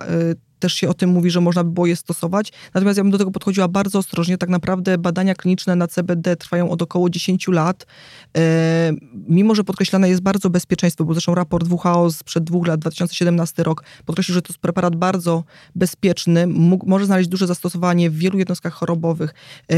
też 0.59 0.73
się 0.73 0.89
o 0.89 0.93
tym 0.93 1.09
mówi, 1.09 1.29
że 1.29 1.41
można 1.41 1.63
by 1.63 1.71
było 1.71 1.85
je 1.85 1.95
stosować. 1.95 2.51
Natomiast 2.73 2.97
ja 2.97 3.03
bym 3.03 3.11
do 3.11 3.17
tego 3.17 3.31
podchodziła 3.31 3.67
bardzo 3.67 3.99
ostrożnie. 3.99 4.37
Tak 4.37 4.49
naprawdę 4.49 4.97
badania 4.97 5.35
kliniczne 5.35 5.75
na 5.75 5.87
CBD 5.87 6.35
trwają 6.35 6.69
od 6.69 6.81
około 6.81 7.09
10 7.09 7.47
lat. 7.47 7.85
E, 8.37 8.91
mimo, 9.27 9.55
że 9.55 9.63
podkreślane 9.63 10.09
jest 10.09 10.21
bardzo 10.21 10.49
bezpieczeństwo, 10.49 11.05
bo 11.05 11.13
zresztą 11.13 11.35
raport 11.35 11.67
WHO 11.71 12.11
sprzed 12.11 12.43
dwóch 12.43 12.67
lat, 12.67 12.79
2017 12.79 13.63
rok, 13.63 13.83
podkreślił, 14.05 14.33
że 14.33 14.41
to 14.41 14.49
jest 14.49 14.59
preparat 14.59 14.95
bardzo 14.95 15.43
bezpieczny, 15.75 16.47
mógł, 16.47 16.89
może 16.89 17.05
znaleźć 17.05 17.29
duże 17.29 17.47
zastosowanie 17.47 18.09
w 18.09 18.17
wielu 18.17 18.39
jednostkach 18.39 18.73
chorobowych. 18.73 19.33
E, 19.71 19.75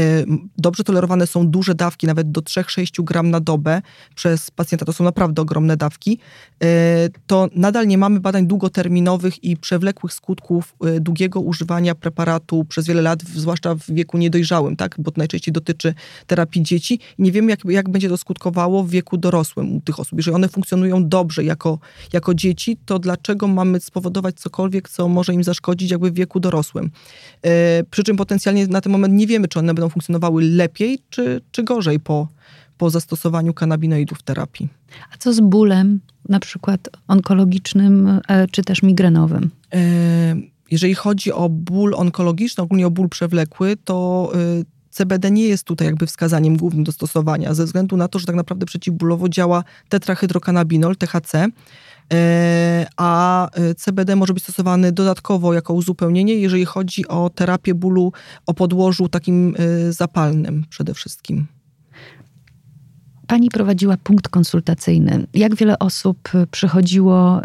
dobrze 0.58 0.84
tolerowane 0.84 1.26
są 1.26 1.48
duże 1.48 1.74
dawki, 1.74 2.06
nawet 2.06 2.30
do 2.30 2.40
3-6 2.40 3.04
gram 3.04 3.30
na 3.30 3.40
dobę 3.40 3.82
przez 4.14 4.50
pacjenta. 4.50 4.84
To 4.84 4.92
są 4.92 5.04
naprawdę 5.04 5.42
ogromne 5.42 5.76
dawki. 5.76 6.18
E, 6.62 7.08
to 7.26 7.48
nadal 7.54 7.86
nie 7.86 7.98
mamy 7.98 8.20
badań 8.20 8.46
długoterminowych 8.46 9.44
i 9.44 9.56
przewlekłych 9.56 10.12
skutków 10.12 10.69
długiego 11.00 11.40
używania 11.40 11.94
preparatu 11.94 12.64
przez 12.64 12.86
wiele 12.86 13.02
lat, 13.02 13.22
zwłaszcza 13.22 13.74
w 13.74 13.90
wieku 13.90 14.18
niedojrzałym, 14.18 14.76
tak? 14.76 14.94
bo 14.98 15.10
to 15.10 15.18
najczęściej 15.18 15.52
dotyczy 15.52 15.94
terapii 16.26 16.62
dzieci. 16.62 17.00
I 17.18 17.22
nie 17.22 17.32
wiemy, 17.32 17.50
jak, 17.50 17.64
jak 17.64 17.88
będzie 17.88 18.08
to 18.08 18.16
skutkowało 18.16 18.84
w 18.84 18.90
wieku 18.90 19.16
dorosłym 19.16 19.76
u 19.76 19.80
tych 19.80 20.00
osób. 20.00 20.18
Jeżeli 20.18 20.34
one 20.34 20.48
funkcjonują 20.48 21.08
dobrze 21.08 21.44
jako, 21.44 21.78
jako 22.12 22.34
dzieci, 22.34 22.76
to 22.86 22.98
dlaczego 22.98 23.48
mamy 23.48 23.80
spowodować 23.80 24.34
cokolwiek, 24.34 24.88
co 24.88 25.08
może 25.08 25.34
im 25.34 25.44
zaszkodzić 25.44 25.90
jakby 25.90 26.10
w 26.10 26.14
wieku 26.14 26.40
dorosłym? 26.40 26.90
E, 27.42 27.84
przy 27.90 28.04
czym 28.04 28.16
potencjalnie 28.16 28.66
na 28.66 28.80
ten 28.80 28.92
moment 28.92 29.14
nie 29.14 29.26
wiemy, 29.26 29.48
czy 29.48 29.58
one 29.58 29.74
będą 29.74 29.88
funkcjonowały 29.88 30.42
lepiej, 30.42 30.98
czy, 31.10 31.40
czy 31.52 31.62
gorzej 31.62 32.00
po, 32.00 32.28
po 32.78 32.90
zastosowaniu 32.90 33.54
kanabinoidów 33.54 34.18
w 34.18 34.22
terapii. 34.22 34.68
A 35.12 35.16
co 35.16 35.32
z 35.32 35.40
bólem, 35.40 36.00
na 36.28 36.40
przykład 36.40 36.88
onkologicznym, 37.08 38.20
e, 38.28 38.46
czy 38.50 38.62
też 38.62 38.82
migrenowym? 38.82 39.50
Jeżeli 40.70 40.94
chodzi 40.94 41.32
o 41.32 41.48
ból 41.48 41.94
onkologiczny, 41.94 42.64
ogólnie 42.64 42.86
o 42.86 42.90
ból 42.90 43.08
przewlekły, 43.08 43.76
to 43.84 44.30
y, 44.60 44.64
CBD 44.90 45.30
nie 45.30 45.44
jest 45.44 45.64
tutaj 45.64 45.86
jakby 45.86 46.06
wskazaniem 46.06 46.56
głównym 46.56 46.84
do 46.84 46.92
stosowania, 46.92 47.54
ze 47.54 47.64
względu 47.64 47.96
na 47.96 48.08
to, 48.08 48.18
że 48.18 48.26
tak 48.26 48.36
naprawdę 48.36 48.66
przeciwbólowo 48.66 49.28
działa 49.28 49.64
tetrahydrokanabinol, 49.88 50.96
THC, 50.96 51.46
e, 52.12 52.86
a 52.96 53.48
y, 53.58 53.74
CBD 53.74 54.16
może 54.16 54.34
być 54.34 54.42
stosowany 54.42 54.92
dodatkowo 54.92 55.54
jako 55.54 55.74
uzupełnienie, 55.74 56.34
jeżeli 56.34 56.64
chodzi 56.64 57.08
o 57.08 57.30
terapię 57.30 57.74
bólu 57.74 58.12
o 58.46 58.54
podłożu 58.54 59.08
takim 59.08 59.54
y, 59.88 59.92
zapalnym 59.92 60.64
przede 60.68 60.94
wszystkim. 60.94 61.46
Pani 63.26 63.48
prowadziła 63.48 63.96
punkt 63.96 64.28
konsultacyjny. 64.28 65.26
Jak 65.34 65.54
wiele 65.54 65.78
osób 65.78 66.28
przychodziło, 66.50 67.40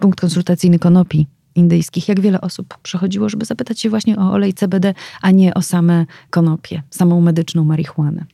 punkt 0.00 0.20
konsultacyjny 0.20 0.78
konopi 0.78 1.26
indyjskich, 1.56 2.08
jak 2.08 2.20
wiele 2.20 2.40
osób 2.40 2.78
przychodziło, 2.82 3.28
żeby 3.28 3.44
zapytać 3.44 3.80
się 3.80 3.90
właśnie 3.90 4.16
o 4.16 4.32
olej 4.32 4.54
CBD, 4.54 4.94
a 5.22 5.30
nie 5.30 5.54
o 5.54 5.62
same 5.62 6.06
konopie, 6.30 6.82
samą 6.90 7.20
medyczną 7.20 7.64
marihuanę? 7.64 8.24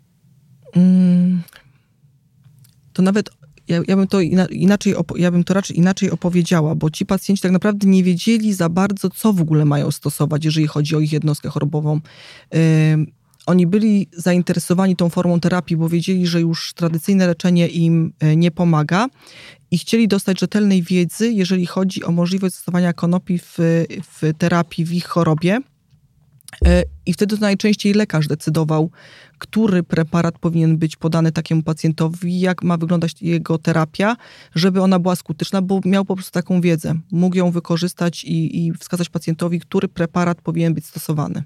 Mm, 0.76 1.42
to 2.92 3.02
nawet 3.02 3.30
ja, 3.68 3.82
ja, 3.88 3.96
bym 3.96 4.06
to 4.06 4.20
inaczej, 4.50 4.94
ja 5.16 5.30
bym 5.30 5.44
to 5.44 5.54
raczej 5.54 5.78
inaczej 5.78 6.10
opowiedziała, 6.10 6.74
bo 6.74 6.90
ci 6.90 7.06
pacjenci 7.06 7.42
tak 7.42 7.52
naprawdę 7.52 7.88
nie 7.88 8.04
wiedzieli 8.04 8.54
za 8.54 8.68
bardzo, 8.68 9.10
co 9.10 9.32
w 9.32 9.40
ogóle 9.40 9.64
mają 9.64 9.90
stosować, 9.90 10.44
jeżeli 10.44 10.66
chodzi 10.66 10.96
o 10.96 11.00
ich 11.00 11.12
jednostkę 11.12 11.48
chorobową. 11.48 12.00
Yy, 12.52 12.60
oni 13.46 13.66
byli 13.66 14.08
zainteresowani 14.12 14.96
tą 14.96 15.08
formą 15.08 15.40
terapii, 15.40 15.76
bo 15.76 15.88
wiedzieli, 15.88 16.26
że 16.26 16.40
już 16.40 16.72
tradycyjne 16.74 17.26
leczenie 17.26 17.68
im 17.68 18.12
e, 18.20 18.36
nie 18.36 18.50
pomaga 18.50 19.06
i 19.70 19.78
chcieli 19.78 20.08
dostać 20.08 20.40
rzetelnej 20.40 20.82
wiedzy, 20.82 21.32
jeżeli 21.32 21.66
chodzi 21.66 22.04
o 22.04 22.10
możliwość 22.10 22.54
stosowania 22.54 22.92
konopi 22.92 23.38
w, 23.38 23.58
w 24.12 24.32
terapii 24.38 24.84
w 24.84 24.92
ich 24.92 25.06
chorobie. 25.06 25.60
E, 26.64 26.82
I 27.06 27.12
wtedy 27.12 27.36
to 27.36 27.40
najczęściej 27.40 27.94
lekarz 27.94 28.28
decydował, 28.28 28.90
który 29.38 29.82
preparat 29.82 30.38
powinien 30.38 30.78
być 30.78 30.96
podany 30.96 31.32
takiemu 31.32 31.62
pacjentowi, 31.62 32.40
jak 32.40 32.62
ma 32.62 32.76
wyglądać 32.76 33.22
jego 33.22 33.58
terapia, 33.58 34.16
żeby 34.54 34.82
ona 34.82 34.98
była 34.98 35.16
skuteczna, 35.16 35.62
bo 35.62 35.80
miał 35.84 36.04
po 36.04 36.14
prostu 36.14 36.32
taką 36.32 36.60
wiedzę. 36.60 36.94
Mógł 37.12 37.36
ją 37.36 37.50
wykorzystać 37.50 38.24
i, 38.24 38.66
i 38.66 38.72
wskazać 38.72 39.08
pacjentowi, 39.08 39.60
który 39.60 39.88
preparat 39.88 40.42
powinien 40.42 40.74
być 40.74 40.86
stosowany. 40.86 41.44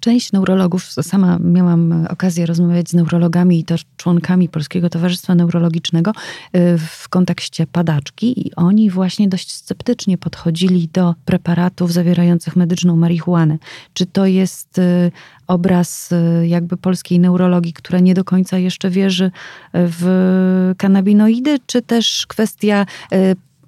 Część 0.00 0.32
neurologów, 0.32 0.92
sama 0.92 1.38
miałam 1.38 2.06
okazję 2.10 2.46
rozmawiać 2.46 2.90
z 2.90 2.94
neurologami 2.94 3.58
i 3.60 3.64
też 3.64 3.84
członkami 3.96 4.48
Polskiego 4.48 4.90
Towarzystwa 4.90 5.34
Neurologicznego 5.34 6.10
y, 6.10 6.78
w 6.78 7.08
kontekście 7.08 7.66
padaczki 7.66 8.46
i 8.46 8.54
oni 8.54 8.90
właśnie 8.90 9.28
dość 9.28 9.52
sceptycznie 9.52 10.18
podchodzili 10.18 10.88
do 10.92 11.14
preparatów 11.24 11.92
zawierających 11.92 12.56
medyczną 12.56 12.96
marihuanę. 12.96 13.58
Czy 13.94 14.06
to 14.06 14.26
jest 14.26 14.78
y, 14.78 15.12
obraz 15.46 16.10
jakby 16.42 16.76
polskiej 16.76 17.20
neurologii, 17.20 17.72
która 17.72 17.98
nie 17.98 18.14
do 18.14 18.24
końca 18.24 18.58
jeszcze 18.58 18.90
wierzy 18.90 19.30
w 19.74 20.72
kanabinoidy, 20.78 21.58
czy 21.66 21.82
też 21.82 22.26
kwestia 22.26 22.86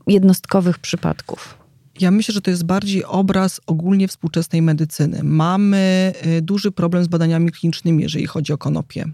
jednostkowych 0.06 0.78
przypadków? 0.78 1.57
Ja 2.00 2.10
myślę, 2.10 2.34
że 2.34 2.40
to 2.40 2.50
jest 2.50 2.64
bardziej 2.64 3.04
obraz 3.04 3.60
ogólnie 3.66 4.08
współczesnej 4.08 4.62
medycyny. 4.62 5.20
Mamy 5.22 6.12
y, 6.26 6.42
duży 6.42 6.70
problem 6.70 7.04
z 7.04 7.08
badaniami 7.08 7.50
klinicznymi, 7.50 8.02
jeżeli 8.02 8.26
chodzi 8.26 8.52
o 8.52 8.58
konopie. 8.58 9.04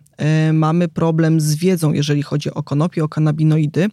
Y, 0.49 0.53
mamy 0.53 0.89
problem 0.89 1.41
z 1.41 1.55
wiedzą, 1.55 1.93
jeżeli 1.93 2.23
chodzi 2.23 2.51
o 2.51 2.63
konopie, 2.63 3.05
o 3.05 3.09
kanabinoidy. 3.09 3.89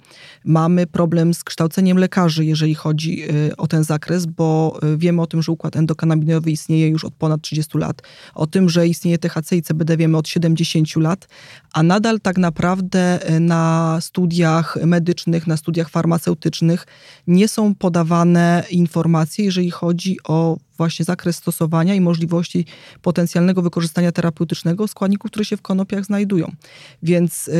Mamy 0.45 0.87
problem 0.87 1.33
z 1.33 1.43
kształceniem 1.43 1.97
lekarzy, 1.97 2.45
jeżeli 2.45 2.75
chodzi 2.75 3.23
y, 3.31 3.57
o 3.57 3.67
ten 3.67 3.83
zakres, 3.83 4.25
bo 4.25 4.79
wiemy 4.97 5.21
o 5.21 5.27
tym, 5.27 5.41
że 5.41 5.51
układ 5.51 5.75
endokanabinowy 5.75 6.51
istnieje 6.51 6.87
już 6.87 7.05
od 7.05 7.13
ponad 7.13 7.41
30 7.41 7.77
lat. 7.77 8.01
O 8.35 8.47
tym, 8.47 8.69
że 8.69 8.87
istnieje 8.87 9.17
THC 9.17 9.55
i 9.55 9.61
CBD 9.61 9.97
wiemy 9.97 10.17
od 10.17 10.27
70 10.27 10.95
lat, 10.95 11.27
a 11.73 11.83
nadal 11.83 12.19
tak 12.19 12.37
naprawdę 12.37 13.19
na 13.39 13.97
studiach 14.01 14.77
medycznych, 14.85 15.47
na 15.47 15.57
studiach 15.57 15.89
farmaceutycznych 15.89 16.87
nie 17.27 17.47
są 17.47 17.75
podawane 17.75 18.63
informacje, 18.81 19.45
jeżeli 19.45 19.71
chodzi 19.71 20.17
o 20.23 20.57
właśnie 20.77 21.05
zakres 21.05 21.35
stosowania 21.35 21.95
i 21.95 22.01
możliwości 22.01 22.65
potencjalnego 23.01 23.61
wykorzystania 23.61 24.11
terapeutycznego 24.11 24.87
składników, 24.87 25.31
które 25.31 25.45
się 25.45 25.57
w 25.57 25.61
konopiach 25.61 26.05
znajdują. 26.05 26.51
Więc 27.03 27.47
yy, 27.47 27.53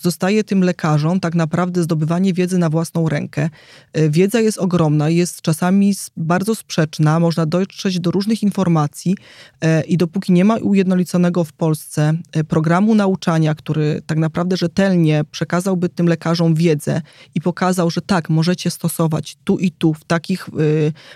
zostaje 0.00 0.44
tym 0.44 0.60
lekarzom 0.64 1.20
tak 1.20 1.34
naprawdę 1.34 1.82
zdobywanie 1.82 2.32
wiedzy 2.32 2.58
na 2.58 2.70
własną 2.70 3.08
rękę. 3.08 3.50
E, 3.92 4.10
wiedza 4.10 4.40
jest 4.40 4.58
ogromna, 4.58 5.08
jest 5.08 5.42
czasami 5.42 5.94
bardzo 6.16 6.54
sprzeczna, 6.54 7.20
można 7.20 7.46
dotrzeć 7.46 8.00
do 8.00 8.10
różnych 8.10 8.42
informacji 8.42 9.16
e, 9.60 9.82
i 9.82 9.96
dopóki 9.96 10.32
nie 10.32 10.44
ma 10.44 10.56
ujednoliconego 10.56 11.44
w 11.44 11.52
Polsce 11.52 12.14
e, 12.32 12.44
programu 12.44 12.94
nauczania, 12.94 13.54
który 13.54 14.02
tak 14.06 14.18
naprawdę 14.18 14.56
rzetelnie 14.56 15.24
przekazałby 15.30 15.88
tym 15.88 16.06
lekarzom 16.06 16.54
wiedzę 16.54 17.02
i 17.34 17.40
pokazał, 17.40 17.90
że 17.90 18.00
tak, 18.00 18.30
możecie 18.30 18.70
stosować 18.70 19.36
tu 19.44 19.58
i 19.58 19.70
tu, 19.70 19.94
w 19.94 20.04
takich, 20.04 20.48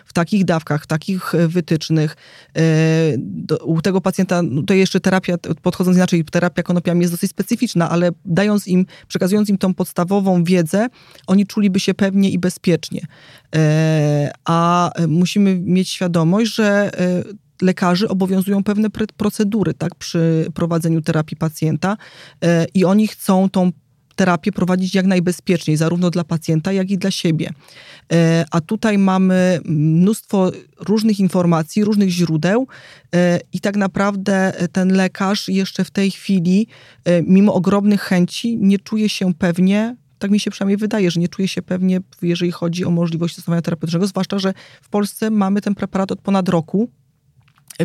w 0.07 0.13
takich 0.13 0.45
dawkach, 0.45 0.85
w 0.85 0.87
takich 0.87 1.33
wytycznych. 1.49 2.17
U 3.65 3.83
tego 3.83 4.01
pacjenta, 4.01 4.43
no 4.43 4.63
to 4.63 4.75
jeszcze 4.75 5.01
terapia, 5.01 5.37
podchodząc 5.63 5.97
inaczej, 5.97 6.25
terapia 6.25 6.63
konopiami 6.63 7.01
jest 7.01 7.13
dosyć 7.13 7.31
specyficzna, 7.31 7.91
ale 7.91 8.11
dając 8.25 8.67
im, 8.71 8.87
przekazując 9.09 9.49
im 9.49 9.59
tą 9.59 9.75
podstawową 9.75 10.45
wiedzę, 10.45 10.87
oni 11.27 11.47
czuliby 11.47 11.81
się 11.81 11.95
pewnie 11.95 12.31
i 12.31 12.39
bezpiecznie. 12.39 13.00
E, 13.55 14.31
a 14.45 14.91
musimy 15.09 15.61
mieć 15.61 15.89
świadomość, 15.89 16.55
że 16.55 16.91
e, 16.99 17.25
lekarzy 17.62 18.09
obowiązują 18.09 18.65
pewne 18.65 18.89
procedury 19.17 19.75
tak, 19.75 19.95
przy 19.95 20.47
prowadzeniu 20.55 21.03
terapii 21.03 21.37
pacjenta 21.37 21.97
e, 22.45 22.67
i 22.75 22.85
oni 22.85 23.09
chcą 23.09 23.50
tą 23.50 23.73
terapię 24.21 24.53
prowadzić 24.53 24.95
jak 24.95 25.07
najbezpieczniej, 25.07 25.77
zarówno 25.77 26.11
dla 26.11 26.25
pacjenta, 26.25 26.73
jak 26.73 26.91
i 26.91 26.99
dla 26.99 27.11
siebie. 27.11 27.50
E, 28.12 28.45
a 28.50 28.61
tutaj 28.61 28.99
mamy 28.99 29.61
mnóstwo 29.65 30.53
różnych 30.81 31.21
informacji, 31.21 31.85
różnych 31.85 32.11
źródeł 32.11 32.67
e, 33.15 33.41
i 33.53 33.61
tak 33.61 33.77
naprawdę 33.77 34.53
ten 34.73 34.93
lekarz 34.93 35.49
jeszcze 35.49 35.85
w 35.85 35.91
tej 35.91 36.11
chwili, 36.11 36.67
e, 37.05 37.23
mimo 37.23 37.55
ogromnych 37.55 38.00
chęci, 38.00 38.59
nie 38.59 38.79
czuje 38.79 39.09
się 39.09 39.35
pewnie 39.35 39.97
tak 40.19 40.31
mi 40.31 40.41
się 40.41 40.50
przynajmniej 40.50 40.77
wydaje, 40.77 41.11
że 41.11 41.21
nie 41.21 41.29
czuje 41.29 41.49
się 41.49 41.62
pewnie, 41.62 42.00
jeżeli 42.23 42.53
chodzi 42.53 42.85
o 42.85 42.91
możliwość 42.91 43.35
stosowania 43.35 43.62
terapeutycznego, 43.62 44.07
zwłaszcza, 44.07 44.39
że 44.39 44.55
w 44.83 44.89
Polsce 44.89 45.31
mamy 45.31 45.61
ten 45.61 45.75
preparat 45.75 46.12
od 46.12 46.21
ponad 46.21 46.49
roku 46.49 46.91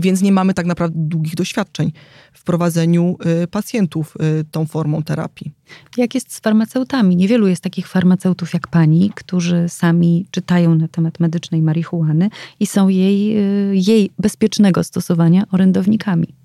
więc 0.01 0.21
nie 0.21 0.31
mamy 0.31 0.53
tak 0.53 0.65
naprawdę 0.65 0.99
długich 0.99 1.35
doświadczeń 1.35 1.91
w 2.33 2.43
prowadzeniu 2.43 3.17
y, 3.43 3.47
pacjentów 3.47 4.17
y, 4.41 4.45
tą 4.51 4.65
formą 4.65 5.03
terapii. 5.03 5.51
Jak 5.97 6.15
jest 6.15 6.33
z 6.33 6.39
farmaceutami? 6.39 7.15
Niewielu 7.15 7.47
jest 7.47 7.63
takich 7.63 7.87
farmaceutów 7.87 8.53
jak 8.53 8.67
pani, 8.67 9.11
którzy 9.15 9.65
sami 9.69 10.27
czytają 10.31 10.75
na 10.75 10.87
temat 10.87 11.19
medycznej 11.19 11.61
marihuany 11.61 12.29
i 12.59 12.67
są 12.67 12.87
jej, 12.87 13.37
y, 13.37 13.75
jej 13.75 14.09
bezpiecznego 14.19 14.83
stosowania 14.83 15.43
orędownikami. 15.51 16.35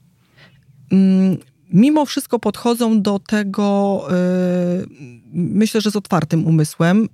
Mm, 0.92 1.37
mimo 1.73 2.07
wszystko 2.07 2.38
podchodzą 2.38 3.02
do 3.02 3.19
tego 3.19 4.04
myślę, 5.32 5.80
że 5.80 5.90
z 5.90 5.96
otwartym 5.96 6.46
umysłem, 6.46 7.08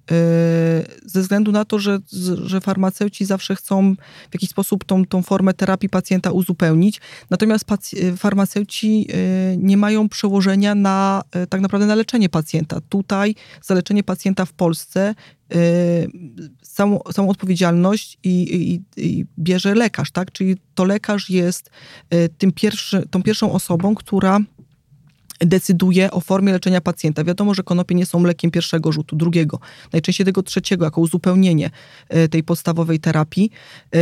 ze 1.04 1.20
względu 1.20 1.52
na 1.52 1.64
to, 1.64 1.78
że, 1.78 1.98
że 2.44 2.60
farmaceuci 2.60 3.24
zawsze 3.24 3.56
chcą 3.56 3.94
w 4.30 4.34
jakiś 4.34 4.50
sposób 4.50 4.84
tą, 4.84 5.04
tą 5.04 5.22
formę 5.22 5.54
terapii 5.54 5.88
pacjenta 5.88 6.30
uzupełnić, 6.30 7.00
natomiast 7.30 7.64
farmaceuci 8.16 9.08
nie 9.58 9.76
mają 9.76 10.08
przełożenia 10.08 10.74
na 10.74 11.22
tak 11.48 11.60
naprawdę 11.60 11.86
na 11.86 11.94
leczenie 11.94 12.28
pacjenta. 12.28 12.80
Tutaj 12.88 13.34
za 13.62 13.74
leczenie 13.74 14.02
pacjenta 14.02 14.44
w 14.44 14.52
Polsce 14.52 15.14
samą, 16.62 17.00
samą 17.12 17.28
odpowiedzialność 17.28 18.18
i, 18.24 18.30
i, 18.54 18.82
i, 19.06 19.26
bierze 19.38 19.74
lekarz, 19.74 20.10
tak? 20.10 20.32
Czyli 20.32 20.56
to 20.74 20.84
lekarz 20.84 21.30
jest 21.30 21.70
tym 22.38 22.52
pierwszy, 22.52 23.06
tą 23.10 23.22
pierwszą 23.22 23.52
osobą, 23.52 23.94
która 23.94 24.40
decyduje 25.40 26.10
o 26.10 26.20
formie 26.20 26.52
leczenia 26.52 26.80
pacjenta. 26.80 27.24
Wiadomo, 27.24 27.54
że 27.54 27.62
konopie 27.62 27.94
nie 27.94 28.06
są 28.06 28.22
lekiem 28.22 28.50
pierwszego 28.50 28.92
rzutu, 28.92 29.16
drugiego, 29.16 29.58
najczęściej 29.92 30.24
tego 30.26 30.42
trzeciego, 30.42 30.84
jako 30.84 31.00
uzupełnienie 31.00 31.70
e, 32.08 32.28
tej 32.28 32.42
podstawowej 32.42 33.00
terapii. 33.00 33.50
E, 33.94 33.98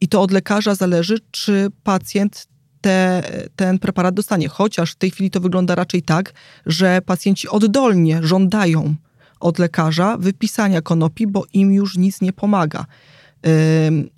I 0.00 0.08
to 0.08 0.22
od 0.22 0.30
lekarza 0.30 0.74
zależy, 0.74 1.18
czy 1.30 1.68
pacjent 1.82 2.46
te, 2.80 3.22
ten 3.56 3.78
preparat 3.78 4.14
dostanie. 4.14 4.48
Chociaż 4.48 4.92
w 4.92 4.96
tej 4.96 5.10
chwili 5.10 5.30
to 5.30 5.40
wygląda 5.40 5.74
raczej 5.74 6.02
tak, 6.02 6.32
że 6.66 7.02
pacjenci 7.02 7.48
oddolnie 7.48 8.20
żądają 8.22 8.94
od 9.40 9.58
lekarza 9.58 10.16
wypisania 10.18 10.82
konopi, 10.82 11.26
bo 11.26 11.44
im 11.52 11.72
już 11.72 11.96
nic 11.96 12.20
nie 12.20 12.32
pomaga. 12.32 12.86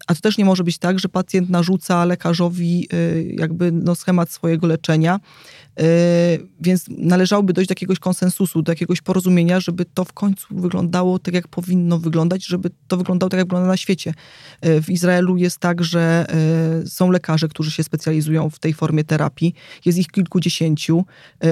A 0.06 0.14
to 0.14 0.20
też 0.20 0.38
nie 0.38 0.44
może 0.44 0.64
być 0.64 0.78
tak, 0.78 0.98
że 0.98 1.08
pacjent 1.08 1.50
narzuca 1.50 2.04
lekarzowi 2.04 2.88
e, 2.92 3.22
jakby 3.22 3.72
no 3.72 3.94
schemat 3.94 4.30
swojego 4.30 4.66
leczenia 4.66 5.20
Yy, 5.78 6.46
więc 6.60 6.84
należałoby 6.88 7.52
dojść 7.52 7.68
do 7.68 7.72
jakiegoś 7.72 7.98
konsensusu, 7.98 8.62
do 8.62 8.72
jakiegoś 8.72 9.00
porozumienia, 9.00 9.60
żeby 9.60 9.84
to 9.84 10.04
w 10.04 10.12
końcu 10.12 10.46
wyglądało 10.50 11.18
tak, 11.18 11.34
jak 11.34 11.48
powinno 11.48 11.98
wyglądać, 11.98 12.46
żeby 12.46 12.70
to 12.88 12.96
wyglądało 12.96 13.30
tak, 13.30 13.38
jak 13.38 13.46
wygląda 13.46 13.68
na 13.68 13.76
świecie. 13.76 14.14
Yy, 14.62 14.82
w 14.82 14.90
Izraelu 14.90 15.36
jest 15.36 15.58
tak, 15.58 15.84
że 15.84 16.26
są 16.86 17.10
lekarze, 17.10 17.48
którzy 17.48 17.70
się 17.70 17.84
specjalizują 17.84 18.50
w 18.50 18.58
tej 18.58 18.74
formie 18.74 19.04
terapii. 19.04 19.54
Jest 19.84 19.98
ich 19.98 20.06
kilkudziesięciu. 20.06 21.04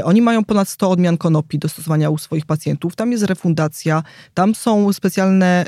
Oni 0.04 0.22
mają 0.22 0.44
ponad 0.44 0.68
100 0.68 0.90
odmian 0.90 1.16
konopi 1.16 1.58
do 1.58 1.68
stosowania 1.68 2.10
u 2.10 2.18
swoich 2.18 2.46
pacjentów. 2.46 2.96
Tam 2.96 3.12
jest 3.12 3.24
refundacja, 3.24 4.02
tam 4.34 4.54
są 4.54 4.92
specjalne 4.92 5.64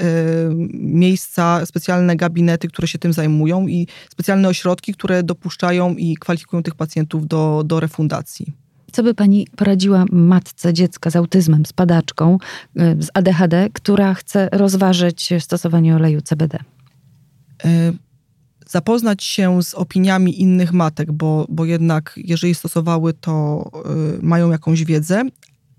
miejsca, 0.73 1.67
specjalne 1.67 1.96
gabinety, 2.17 2.69
które 2.69 2.89
się 2.89 2.99
tym 2.99 3.13
zajmują 3.13 3.67
i 3.67 3.87
specjalne 4.11 4.49
ośrodki, 4.49 4.95
które 4.95 5.23
dopuszczają 5.23 5.95
i 5.95 6.17
kwalifikują 6.17 6.63
tych 6.63 6.75
pacjentów 6.75 7.27
do, 7.27 7.63
do 7.65 7.81
refundacji. 7.81 8.53
Co 8.93 9.03
by 9.03 9.15
pani 9.15 9.47
poradziła 9.57 10.05
matce 10.13 10.75
dziecka 10.75 11.11
z 11.11 11.17
autyzmem, 11.17 11.67
z 11.67 11.73
padaczką, 11.73 12.39
y, 12.77 13.03
z 13.03 13.11
ADHD, 13.15 13.69
która 13.73 14.15
chce 14.15 14.49
rozważyć 14.53 15.29
stosowanie 15.39 15.97
oleju 15.97 16.21
CBD? 16.21 16.59
Y, 17.65 17.69
zapoznać 18.67 19.25
się 19.25 19.63
z 19.63 19.75
opiniami 19.75 20.43
innych 20.43 20.73
matek, 20.73 21.13
bo, 21.13 21.47
bo 21.49 21.65
jednak 21.65 22.15
jeżeli 22.17 22.55
stosowały, 22.55 23.13
to 23.13 23.65
y, 24.19 24.23
mają 24.23 24.51
jakąś 24.51 24.85
wiedzę. 24.85 25.23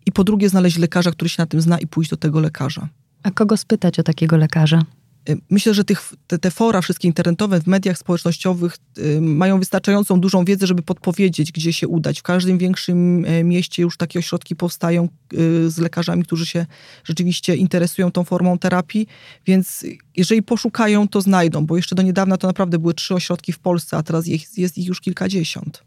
I 0.06 0.12
po 0.12 0.24
drugie, 0.24 0.50
znaleźć 0.50 0.78
lekarza, 0.78 1.12
który 1.12 1.30
się 1.30 1.42
na 1.42 1.46
tym 1.46 1.62
zna 1.62 1.80
i 1.80 1.88
pójść 1.88 2.10
do 2.10 2.18
tego 2.18 2.40
lekarza. 2.40 2.90
A 3.24 3.32
kogo 3.32 3.58
spytać 3.58 4.00
o 4.00 4.04
takiego 4.04 4.38
lekarza? 4.38 4.82
Y, 5.29 5.38
myślę, 5.50 5.74
że 5.74 5.84
tych, 5.84 6.13
te, 6.27 6.38
te, 6.38 6.51
fora 6.51 6.81
wszystkie 6.81 7.07
internetowe 7.07 7.62
w 7.62 7.67
mediach 7.67 7.98
społecznościowych 7.98 8.77
y, 8.98 9.22
mają 9.22 9.60
wystarczającą 9.60 10.19
dużą 10.19 10.46
wiedzę, 10.46 10.67
żeby 10.67 10.81
podpowiedzieć, 10.81 11.51
gdzie 11.51 11.74
się 11.74 11.88
udać. 11.88 12.19
W 12.19 12.24
każdym 12.24 12.57
większym 12.57 13.25
e, 13.25 13.43
mieście 13.43 13.81
już 13.81 13.98
takie 13.98 14.19
ośrodki 14.19 14.55
powstają 14.55 15.10
y, 15.34 15.69
z 15.69 15.77
lekarzami, 15.77 16.24
którzy 16.24 16.46
się 16.46 16.65
rzeczywiście 17.03 17.55
interesują 17.55 18.12
tą 18.12 18.24
formą 18.24 18.57
terapii, 18.57 19.07
więc 19.46 19.86
jeżeli 20.15 20.43
poszukają, 20.43 21.07
to 21.07 21.22
znajdą, 21.22 21.65
bo 21.65 21.77
jeszcze 21.77 21.96
do 21.96 22.01
niedawna 22.01 22.38
to 22.38 22.48
naprawdę 22.48 22.79
były 22.79 22.93
trzy 22.93 23.13
ośrodki 23.13 23.53
w 23.53 23.60
Polsce, 23.60 23.98
a 23.98 24.03
teraz 24.03 24.27
jest, 24.27 24.57
jest 24.57 24.77
ich 24.77 24.88
już 24.88 25.01
kilkadziesiąt. 25.01 25.84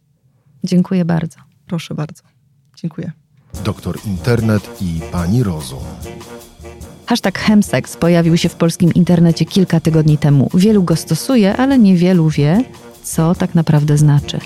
Dziękuję 0.65 1.05
bardzo. 1.05 1.37
Proszę 1.67 1.95
bardzo. 1.95 2.23
Dziękuję. 2.77 3.13
Doktor 3.65 3.99
Internet 4.07 4.83
i 4.83 5.01
Pani 5.13 5.43
Rozum. 5.43 5.85
Hashtag 7.11 7.39
Hemsex 7.39 7.97
pojawił 7.97 8.37
się 8.37 8.49
w 8.49 8.55
polskim 8.55 8.95
internecie 8.95 9.45
kilka 9.45 9.81
tygodni 9.81 10.19
temu. 10.19 10.51
Wielu 10.55 10.83
go 10.83 10.97
stosuje, 10.97 11.57
ale 11.57 11.79
niewielu 11.79 12.29
wie, 12.29 12.65
co 13.03 13.35
tak 13.35 13.55
naprawdę 13.55 13.99
znaczy. 13.99 14.39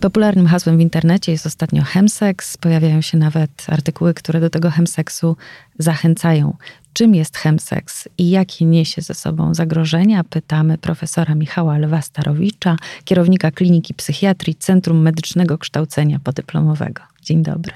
Popularnym 0.00 0.46
hasłem 0.46 0.76
w 0.76 0.80
internecie 0.80 1.32
jest 1.32 1.46
ostatnio 1.46 1.82
hemsex. 1.82 2.56
Pojawiają 2.56 3.00
się 3.00 3.18
nawet 3.18 3.50
artykuły, 3.66 4.14
które 4.14 4.40
do 4.40 4.50
tego 4.50 4.70
hemseksu 4.70 5.36
zachęcają. 5.78 6.56
Czym 6.92 7.14
jest 7.14 7.36
hemsex 7.36 8.08
i 8.18 8.30
jakie 8.30 8.64
niesie 8.64 9.02
ze 9.02 9.14
sobą 9.14 9.54
zagrożenia? 9.54 10.24
Pytamy 10.24 10.78
profesora 10.78 11.34
Michała 11.34 11.78
Lwa-Starowicza, 11.78 12.76
kierownika 13.04 13.50
Kliniki 13.50 13.94
Psychiatrii 13.94 14.54
Centrum 14.54 15.02
Medycznego 15.02 15.58
Kształcenia 15.58 16.18
Podyplomowego. 16.18 17.02
Dzień 17.22 17.42
dobry. 17.42 17.72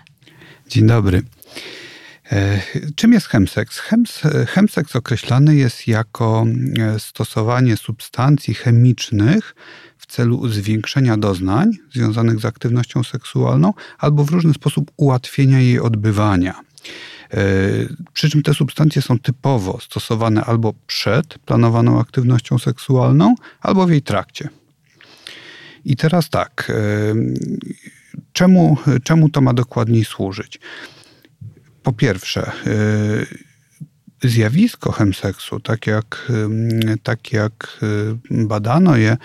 Dzień 0.68 0.87
dobry. 0.87 1.22
E, 2.32 2.60
czym 2.94 3.12
jest 3.12 3.26
chemseks? 3.26 3.78
Chems, 3.78 4.22
chemseks 4.48 4.96
określany 4.96 5.56
jest 5.56 5.88
jako 5.88 6.46
e, 6.78 6.98
stosowanie 6.98 7.76
substancji 7.76 8.54
chemicznych 8.54 9.54
w 9.98 10.06
celu 10.06 10.48
zwiększenia 10.48 11.16
doznań 11.16 11.70
związanych 11.92 12.40
z 12.40 12.44
aktywnością 12.44 13.04
seksualną 13.04 13.74
albo 13.98 14.24
w 14.24 14.30
różny 14.30 14.54
sposób 14.54 14.90
ułatwienia 14.96 15.60
jej 15.60 15.80
odbywania. 15.80 16.54
E, 17.30 17.38
przy 18.12 18.30
czym 18.30 18.42
te 18.42 18.54
substancje 18.54 19.02
są 19.02 19.18
typowo 19.18 19.80
stosowane 19.80 20.44
albo 20.44 20.74
przed 20.86 21.38
planowaną 21.38 22.00
aktywnością 22.00 22.58
seksualną, 22.58 23.34
albo 23.60 23.86
w 23.86 23.90
jej 23.90 24.02
trakcie. 24.02 24.48
I 25.84 25.96
teraz 25.96 26.30
tak, 26.30 26.72
czemu, 28.32 28.76
czemu 29.04 29.28
to 29.28 29.40
ma 29.40 29.54
dokładniej 29.54 30.04
służyć? 30.04 30.60
Po 31.88 31.92
pierwsze, 31.92 32.53
y, 32.66 34.29
zjawisko 34.29 34.92
chemseksu, 34.92 35.61
tak 35.61 35.87
jak, 35.87 36.33
y, 36.94 36.98
tak 37.03 37.33
jak 37.33 37.79
y, 38.33 38.44
badano 38.46 38.96
je, 38.96 39.16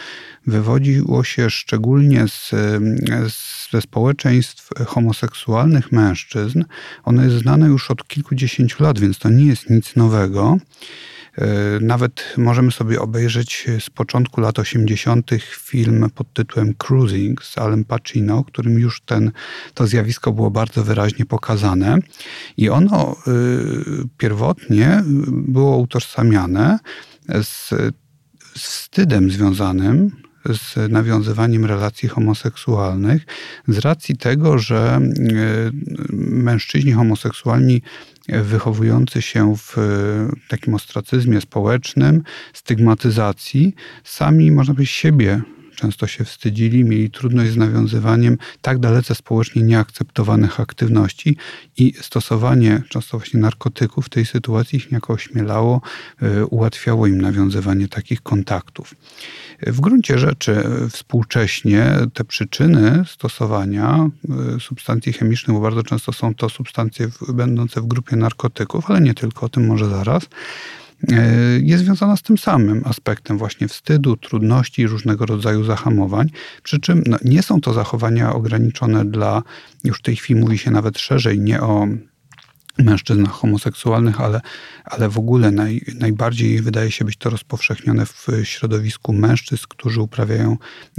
wywodziło 0.48 1.24
się 1.24 1.50
szczególnie 1.50 2.28
z, 2.28 2.52
ze 3.72 3.82
społeczeństw 3.82 4.70
homoseksualnych 4.88 5.92
mężczyzn. 5.92 6.64
Ono 7.04 7.24
jest 7.24 7.36
znane 7.36 7.68
już 7.68 7.92
od 7.92 8.08
kilkudziesięciu 8.08 8.84
lat, 8.84 9.00
więc 9.00 9.20
to 9.20 9.30
nie 9.30 9.46
jest 9.46 9.70
nic 9.70 9.96
nowego. 9.96 10.58
E, 11.38 11.46
nawet 11.82 12.34
możemy 12.38 12.72
sobie 12.72 13.02
obejrzeć 13.02 13.68
z 13.80 13.90
początku 13.90 14.42
lat 14.42 14.60
80. 14.60 15.32
film 15.42 16.10
pod 16.16 16.34
tytułem 16.34 16.74
Cruising 16.74 17.44
z 17.44 17.58
Alem 17.58 17.86
Pacino, 17.86 18.44
którym 18.44 18.80
już 18.80 19.02
ten, 19.02 19.32
to 19.74 19.88
zjawisko 19.88 20.32
było 20.32 20.52
bardzo 20.52 20.84
wyraźnie 20.84 21.26
pokazane. 21.26 21.98
I 22.58 22.70
ono 22.70 23.12
e, 23.12 23.32
pierwotnie 24.18 25.04
było 25.28 25.78
utożsamiane 25.78 26.80
z, 27.44 27.70
wstydem 28.54 29.32
związanym 29.32 30.12
z 30.46 30.92
nawiązywaniem 30.92 31.66
relacji 31.66 32.10
homoseksualnych 32.10 33.26
z 33.68 33.78
racji 33.78 34.18
tego, 34.18 34.58
że 34.58 35.00
e, 35.00 35.02
mężczyźni 36.14 36.92
homoseksualni 36.92 37.82
wychowujący 38.30 39.22
się 39.22 39.56
w 39.58 39.76
takim 40.48 40.74
ostracyzmie 40.76 41.42
społecznym, 41.42 42.24
stygmatyzacji, 42.54 43.76
sami, 44.04 44.52
można 44.52 44.74
powiedzieć, 44.74 44.96
siebie 44.96 45.42
często 45.76 46.08
się 46.08 46.24
wstydzili, 46.24 46.84
mieli 46.84 47.12
trudność 47.12 47.52
z 47.52 47.58
nawiązywaniem 47.58 48.38
tak 48.62 48.80
dalece 48.80 49.16
społecznie 49.16 49.62
nieakceptowanych 49.62 50.60
aktywności 50.60 51.38
i 51.78 51.94
stosowanie 52.02 52.82
często 52.90 53.18
właśnie 53.18 53.40
narkotyków 53.40 54.06
w 54.06 54.10
tej 54.10 54.26
sytuacji 54.26 54.78
ich 54.78 54.92
niejako 54.92 55.14
ośmielało, 55.14 55.82
e, 56.22 56.46
ułatwiało 56.46 57.08
im 57.08 57.22
nawiązywanie 57.22 57.88
takich 57.88 58.22
kontaktów. 58.22 58.96
W 59.68 59.82
gruncie 59.82 60.20
rzeczy 60.20 60.64
współcześnie 60.90 61.96
te 62.14 62.24
przyczyny 62.24 63.04
stosowania 63.08 64.10
e, 64.56 64.60
substancji 64.60 65.14
chemicznych, 65.14 65.58
bo 65.58 65.62
bardzo 65.62 65.84
często 65.84 66.14
są 66.14 66.36
to 66.36 66.50
substancje 66.50 67.08
będące 67.34 67.82
w 67.82 67.86
grupie 67.86 68.16
narkotyków, 68.16 68.90
ale 68.90 69.02
nie 69.02 69.14
tylko, 69.14 69.46
o 69.46 69.50
tym 69.50 69.68
może 69.68 69.90
zaraz, 69.90 70.24
e, 70.24 70.83
jest 71.62 71.84
związana 71.84 72.18
z 72.18 72.22
tym 72.22 72.38
samym 72.38 72.82
aspektem 72.86 73.38
właśnie 73.38 73.68
wstydu, 73.68 74.18
trudności 74.18 74.82
i 74.82 74.88
różnego 74.88 75.26
rodzaju 75.26 75.64
zahamowań. 75.64 76.30
Przy 76.64 76.80
czym 76.80 77.04
no, 77.06 77.18
nie 77.26 77.44
są 77.44 77.62
to 77.62 77.74
zachowania 77.74 78.34
ograniczone 78.34 79.06
dla, 79.06 79.44
już 79.84 80.00
w 80.00 80.02
tej 80.02 80.16
chwili 80.16 80.40
mówi 80.40 80.58
się 80.58 80.72
nawet 80.72 81.00
szerzej, 81.00 81.40
nie 81.40 81.62
o 81.62 81.88
mężczyznach 82.78 83.32
homoseksualnych, 83.32 84.22
ale, 84.22 84.42
ale 84.86 85.10
w 85.10 85.18
ogóle 85.18 85.52
naj, 85.52 85.82
najbardziej 86.00 86.62
wydaje 86.62 86.92
się 86.92 87.06
być 87.06 87.18
to 87.18 87.30
rozpowszechnione 87.30 88.06
w 88.06 88.28
środowisku 88.44 89.14
mężczyzn, 89.14 89.64
którzy 89.70 90.02
uprawiają 90.02 90.58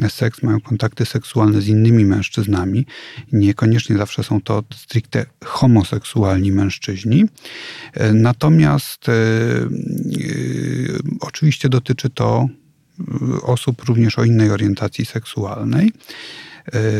seks, 0.08 0.42
mają 0.42 0.60
kontakty 0.60 1.06
seksualne 1.06 1.60
z 1.60 1.68
innymi 1.68 2.04
mężczyznami. 2.04 2.86
Niekoniecznie 3.32 3.96
zawsze 3.96 4.24
są 4.24 4.40
to 4.40 4.62
stricte 4.74 5.26
homoseksualni 5.44 6.52
mężczyźni. 6.52 7.24
Natomiast 8.12 9.08
e, 9.08 9.12
e, 9.12 9.16
oczywiście 11.20 11.68
dotyczy 11.68 12.10
to 12.10 12.48
osób 13.42 13.84
również 13.84 14.18
o 14.18 14.24
innej 14.24 14.50
orientacji 14.50 15.04
seksualnej. 15.04 15.92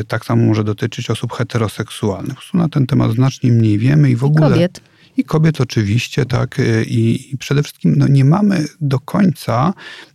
Tak 0.09 0.25
samo 0.25 0.45
może 0.45 0.65
dotyczyć 0.65 1.11
osób 1.11 1.33
heteroseksualnych. 1.33 2.39
Na 2.55 2.69
ten 2.69 2.87
temat 2.87 3.13
znacznie 3.13 3.53
mniej 3.53 3.79
wiemy 3.79 4.11
i 4.11 4.17
w 4.17 4.25
ogóle. 4.25 4.51
Kobiet. 4.51 4.81
I 5.17 5.25
kobiet 5.25 5.61
oczywiście, 5.61 6.25
tak. 6.25 6.61
E, 6.61 6.85
I, 6.85 7.33
i 7.35 7.39
przede 7.39 7.63
wszystkim 7.63 7.95
no, 7.97 8.09
nie 8.09 8.25
mamy 8.25 8.65
do 8.81 9.01
końca 9.01 9.75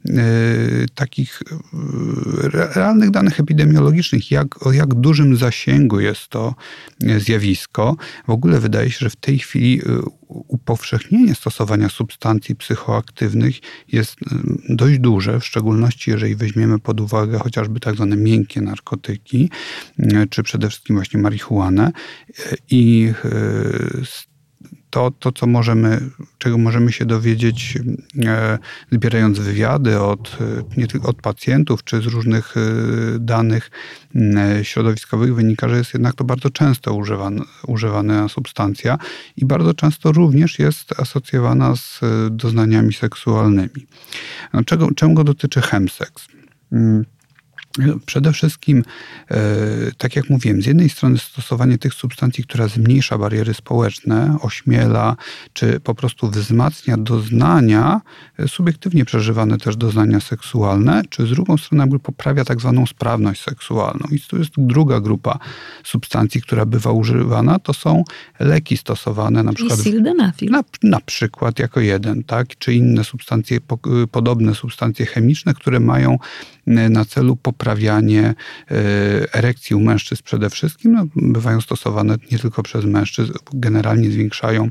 y, 0.10 0.86
takich 0.96 1.42
y, 1.42 2.50
realnych 2.50 3.12
danych 3.12 3.40
epidemiologicznych, 3.40 4.32
jak, 4.32 4.68
o 4.68 4.72
jak 4.72 4.94
dużym 4.94 5.36
zasięgu 5.36 6.00
jest 6.00 6.28
to 6.28 6.56
zjawisko. 7.18 7.96
W 8.28 8.30
ogóle 8.30 8.60
wydaje 8.60 8.92
się, 8.92 9.00
że 9.00 9.10
w 9.10 9.16
tej 9.16 9.40
chwili 9.40 9.82
upowszechnienie 10.28 11.36
stosowania 11.36 11.90
substancji 11.90 12.56
psychoaktywnych 12.56 13.56
jest 13.88 14.16
dość 14.70 15.00
duże, 15.00 15.40
w 15.40 15.46
szczególności 15.46 16.12
jeżeli 16.12 16.36
weźmiemy 16.36 16.80
pod 16.80 17.02
uwagę 17.02 17.40
chociażby 17.40 17.80
tak 17.80 17.96
zwane 17.96 18.18
miękkie 18.18 18.62
narkotyki, 18.62 19.50
czy 20.30 20.44
przede 20.44 20.70
wszystkim 20.70 20.96
właśnie 20.96 21.20
marihuanę. 21.20 21.92
I 22.70 23.14
z 24.04 24.30
to, 24.90 25.12
to 25.20 25.32
co 25.32 25.48
możemy, 25.48 26.10
czego 26.38 26.58
możemy 26.58 26.92
się 26.92 27.06
dowiedzieć, 27.06 27.78
e, 28.26 28.58
zbierając 28.92 29.40
wywiady 29.40 30.00
od, 30.00 30.38
e, 30.42 30.64
nie 30.78 30.88
tylko 30.88 31.08
od 31.08 31.22
pacjentów, 31.22 31.84
czy 31.84 32.02
z 32.02 32.06
różnych 32.06 32.56
e, 32.58 32.60
danych 33.20 33.72
środowiskowych, 34.64 35.36
wynika, 35.36 35.70
że 35.70 35.78
jest 35.78 35.94
jednak 35.94 36.16
to 36.16 36.24
bardzo 36.24 36.50
często 36.50 36.94
używana, 36.94 37.44
używana 37.68 38.28
substancja 38.30 38.98
i 39.38 39.46
bardzo 39.46 39.74
często 39.74 40.12
również 40.12 40.60
jest 40.60 41.00
asocjowana 41.00 41.76
z 41.76 42.00
doznaniami 42.32 42.94
seksualnymi. 42.94 43.88
No, 44.54 44.64
czego, 44.64 44.90
czego 44.96 45.24
dotyczy 45.24 45.62
chemseks? 45.62 46.28
Mm. 46.72 47.06
Przede 48.06 48.34
wszystkim, 48.34 48.84
e, 49.32 49.38
tak 49.98 50.16
jak 50.16 50.30
mówiłem, 50.30 50.62
z 50.62 50.66
jednej 50.66 50.90
strony 50.90 51.18
stosowanie 51.18 51.78
tych 51.78 51.94
substancji, 51.94 52.44
która 52.44 52.68
zmniejsza 52.68 53.18
bariery 53.18 53.54
społeczne, 53.54 54.38
ośmiela, 54.42 55.16
czy 55.54 55.80
po 55.80 55.96
prostu 55.96 56.30
wzmacnia 56.30 56.98
doznania, 56.98 58.02
e, 58.40 58.48
subiektywnie 58.48 59.06
przeżywane 59.06 59.58
też 59.58 59.78
doznania 59.78 60.20
seksualne, 60.20 61.02
czy 61.10 61.28
z 61.28 61.30
drugą 61.30 61.58
strony 61.58 61.84
jakby 61.84 62.00
poprawia 62.00 62.46
tak 62.46 62.60
zwaną 62.60 62.86
sprawność 62.86 63.44
seksualną. 63.44 64.06
I 64.12 64.20
tu 64.20 64.38
jest 64.38 64.52
druga 64.58 65.00
grupa 65.00 65.40
substancji, 65.84 66.42
która 66.42 66.66
bywa 66.66 66.92
używana, 66.92 67.60
to 67.60 67.74
są 67.74 68.04
leki 68.40 68.78
stosowane 68.78 69.44
na 69.44 69.54
przykład... 69.54 69.80
sildenafil. 69.80 70.52
Na, 70.52 70.64
na 70.84 71.00
przykład 71.00 71.60
jako 71.60 71.80
jeden, 71.80 72.24
tak? 72.24 72.58
Czy 72.58 72.74
inne 72.74 73.04
substancje, 73.04 73.60
podobne 74.12 74.56
substancje 74.56 75.06
chemiczne, 75.06 75.54
które 75.54 75.80
mają 75.80 76.18
na 76.70 77.06
celu 77.06 77.36
poprawianie 77.36 78.24
e, 78.24 78.34
erekcji 79.34 79.76
u 79.76 79.80
mężczyzn 79.80 80.24
przede 80.24 80.50
wszystkim. 80.50 80.92
No, 80.92 81.06
bywają 81.16 81.62
stosowane 81.62 82.16
nie 82.32 82.40
tylko 82.40 82.64
przez 82.64 82.86
mężczyzn, 82.86 83.34
generalnie 83.54 84.12
zwiększają 84.12 84.70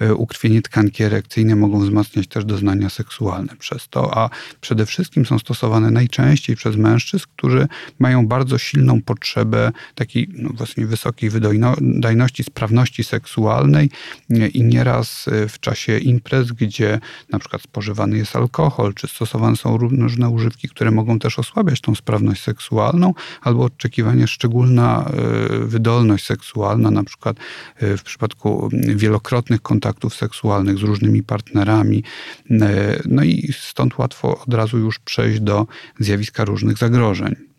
e, 0.00 0.14
ukrwienie 0.14 0.62
tkanki 0.62 1.02
erekcyjne, 1.02 1.56
mogą 1.56 1.80
wzmacniać 1.80 2.28
też 2.28 2.44
doznania 2.44 2.90
seksualne 2.90 3.56
przez 3.56 3.88
to, 3.88 4.18
a 4.18 4.30
przede 4.60 4.86
wszystkim 4.86 5.26
są 5.26 5.38
stosowane 5.38 5.90
najczęściej 5.90 6.56
przez 6.56 6.76
mężczyzn, 6.76 7.24
którzy 7.36 7.68
mają 7.98 8.26
bardzo 8.26 8.58
silną 8.58 9.02
potrzebę 9.02 9.72
takiej 9.94 10.28
no, 10.32 10.50
właśnie 10.54 10.86
wysokiej 10.86 11.30
wydajności, 11.30 12.44
sprawności 12.44 13.04
seksualnej 13.04 13.90
e, 14.30 14.48
i 14.48 14.62
nieraz 14.62 15.26
w 15.48 15.60
czasie 15.60 15.98
imprez, 15.98 16.52
gdzie 16.52 17.00
na 17.30 17.38
przykład 17.38 17.62
spożywany 17.62 18.16
jest 18.16 18.36
alkohol, 18.36 18.94
czy 18.94 19.08
stosowane 19.08 19.56
są 19.56 19.76
różne 19.76 20.28
używki, 20.28 20.68
które 20.68 20.90
mogą 20.90 21.18
też 21.18 21.35
osłabiać 21.38 21.80
tą 21.80 21.94
sprawność 21.94 22.42
seksualną, 22.42 23.14
albo 23.40 23.64
oczekiwanie 23.64 24.26
szczególna 24.26 25.04
e, 25.04 25.58
wydolność 25.58 26.24
seksualna, 26.24 26.90
na 26.90 27.04
przykład 27.04 27.36
e, 27.76 27.96
w 27.96 28.02
przypadku 28.02 28.68
wielokrotnych 28.72 29.62
kontaktów 29.62 30.14
seksualnych 30.14 30.78
z 30.78 30.82
różnymi 30.82 31.22
partnerami. 31.22 32.04
E, 32.50 33.00
no 33.04 33.24
i 33.24 33.52
stąd 33.60 33.98
łatwo 33.98 34.38
od 34.46 34.54
razu 34.54 34.78
już 34.78 34.98
przejść 34.98 35.40
do 35.40 35.66
zjawiska 35.98 36.44
różnych 36.44 36.78
zagrożeń 36.78 37.55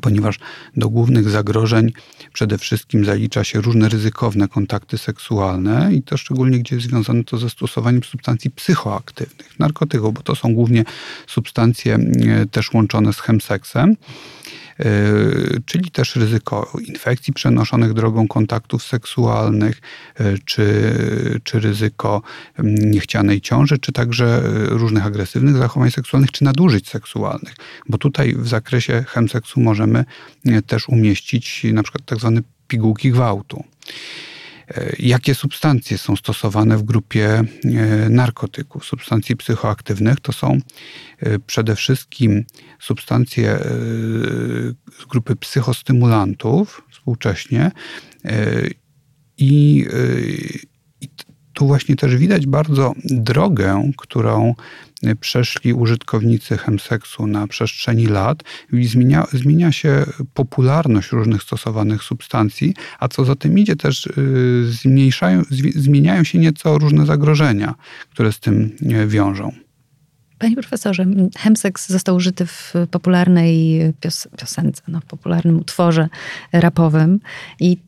ponieważ 0.00 0.38
do 0.76 0.88
głównych 0.88 1.30
zagrożeń 1.30 1.92
przede 2.32 2.58
wszystkim 2.58 3.04
zalicza 3.04 3.44
się 3.44 3.60
różne 3.60 3.88
ryzykowne 3.88 4.48
kontakty 4.48 4.98
seksualne 4.98 5.94
i 5.94 6.02
to 6.02 6.16
szczególnie, 6.16 6.58
gdzie 6.58 6.76
jest 6.76 6.88
związane 6.88 7.24
to 7.24 7.38
ze 7.38 7.50
stosowaniem 7.50 8.02
substancji 8.02 8.50
psychoaktywnych, 8.50 9.58
narkotyków, 9.58 10.14
bo 10.14 10.22
to 10.22 10.34
są 10.34 10.54
głównie 10.54 10.84
substancje 11.26 11.94
e, 11.94 12.46
też 12.46 12.72
łączone 12.72 13.12
z 13.12 13.20
chemseksem. 13.20 13.96
E, 14.80 14.86
czyli 15.66 15.90
też 15.90 16.16
ryzyko 16.16 16.72
infekcji 16.86 17.32
przenoszonych 17.32 17.92
drogą 17.92 18.28
kontaktów 18.28 18.82
seksualnych, 18.82 19.80
e, 20.14 20.38
czy, 20.44 20.92
czy 21.44 21.60
ryzyko 21.60 22.22
niechcianej 22.62 23.40
ciąży, 23.40 23.78
czy 23.78 23.92
także 23.92 24.42
różnych 24.68 25.06
agresywnych 25.06 25.56
zachowań 25.56 25.90
seksualnych, 25.90 26.32
czy 26.32 26.44
nadużyć 26.44 26.88
seksualnych. 26.88 27.54
Bo 27.88 27.98
tutaj 27.98 28.34
w 28.34 28.48
zakresie 28.48 29.04
chemseksu 29.08 29.60
możemy 29.60 30.04
e, 30.46 30.62
też 30.62 30.88
umieścić 30.88 31.66
na 31.72 31.82
przykład 31.82 32.04
tak 32.04 32.18
zwane 32.18 32.40
pigułki 32.68 33.10
gwałtu. 33.10 33.64
Jakie 34.98 35.34
substancje 35.34 35.98
są 35.98 36.16
stosowane 36.16 36.76
w 36.76 36.82
grupie 36.82 37.42
narkotyków, 38.10 38.84
substancji 38.84 39.36
psychoaktywnych? 39.36 40.20
To 40.20 40.32
są 40.32 40.58
przede 41.46 41.76
wszystkim 41.76 42.44
substancje 42.80 43.50
e, 43.50 43.58
z 45.00 45.04
grupy 45.08 45.36
psychostymulantów 45.36 46.82
współcześnie 46.90 47.70
e, 48.24 48.46
i, 49.38 49.86
e, 49.92 50.20
i 51.00 51.08
tu 51.52 51.66
właśnie 51.66 51.96
też 51.96 52.16
widać 52.16 52.46
bardzo 52.46 52.92
drogę, 53.04 53.90
którą 53.96 54.54
przeszli 55.20 55.72
użytkownicy 55.72 56.58
chemseksu 56.58 57.26
na 57.26 57.46
przestrzeni 57.46 58.06
lat. 58.06 58.42
Zmienia, 58.82 59.26
zmienia 59.32 59.72
się 59.72 60.04
popularność 60.34 61.12
różnych 61.12 61.42
stosowanych 61.42 62.02
substancji, 62.02 62.74
a 62.98 63.08
co 63.08 63.24
za 63.24 63.36
tym 63.36 63.58
idzie 63.58 63.76
też 63.76 64.08
zmniejszają, 64.64 65.42
zmieniają 65.74 66.24
się 66.24 66.38
nieco 66.38 66.78
różne 66.78 67.06
zagrożenia, 67.06 67.74
które 68.10 68.32
z 68.32 68.40
tym 68.40 68.76
wiążą. 69.06 69.52
Panie 70.38 70.56
profesorze, 70.56 71.06
hemseks 71.38 71.88
został 71.88 72.16
użyty 72.16 72.46
w 72.46 72.74
popularnej 72.90 73.80
pios 74.00 74.28
piosence, 74.38 74.82
no, 74.88 75.00
w 75.00 75.04
popularnym 75.04 75.58
utworze 75.58 76.08
rapowym 76.52 77.20
i 77.60 77.78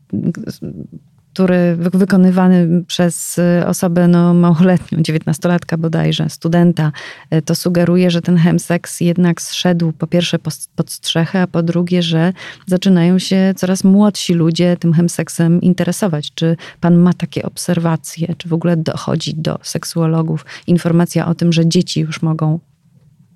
który 1.38 1.77
wykonywany 1.77 2.85
przez 2.87 3.38
y, 3.38 3.66
osobę 3.66 4.09
no, 4.09 4.35
małoletnią, 4.35 5.03
dziewiętnastolatka 5.03 5.77
bodajże, 5.77 6.31
studenta, 6.31 6.92
y, 7.35 7.42
to 7.42 7.55
sugeruje, 7.55 8.11
że 8.11 8.22
ten 8.22 8.37
hemseks 8.37 9.01
jednak 9.01 9.42
zszedł 9.42 9.92
po 9.92 10.07
pierwsze 10.07 10.38
pod 10.77 10.90
strzechę, 10.90 11.42
a 11.42 11.46
po 11.46 11.62
drugie, 11.62 12.03
że 12.03 12.33
zaczynają 12.66 13.18
się 13.18 13.55
coraz 13.57 13.85
młodsi 13.85 14.35
ludzie 14.35 14.77
tym 14.77 14.92
hemseksem 14.92 15.61
interesować. 15.61 16.35
Czy 16.35 16.57
pan 16.81 16.96
ma 16.96 17.12
takie 17.12 17.42
obserwacje? 17.42 18.35
Czy 18.38 18.48
w 18.48 18.53
ogóle 18.53 18.77
dochodzi 18.77 19.35
do 19.35 19.59
seksuologów 19.62 20.46
informacja 20.66 21.27
o 21.27 21.35
tym, 21.35 21.53
że 21.53 21.68
dzieci 21.68 22.01
już 22.01 22.22
mogą 22.22 22.61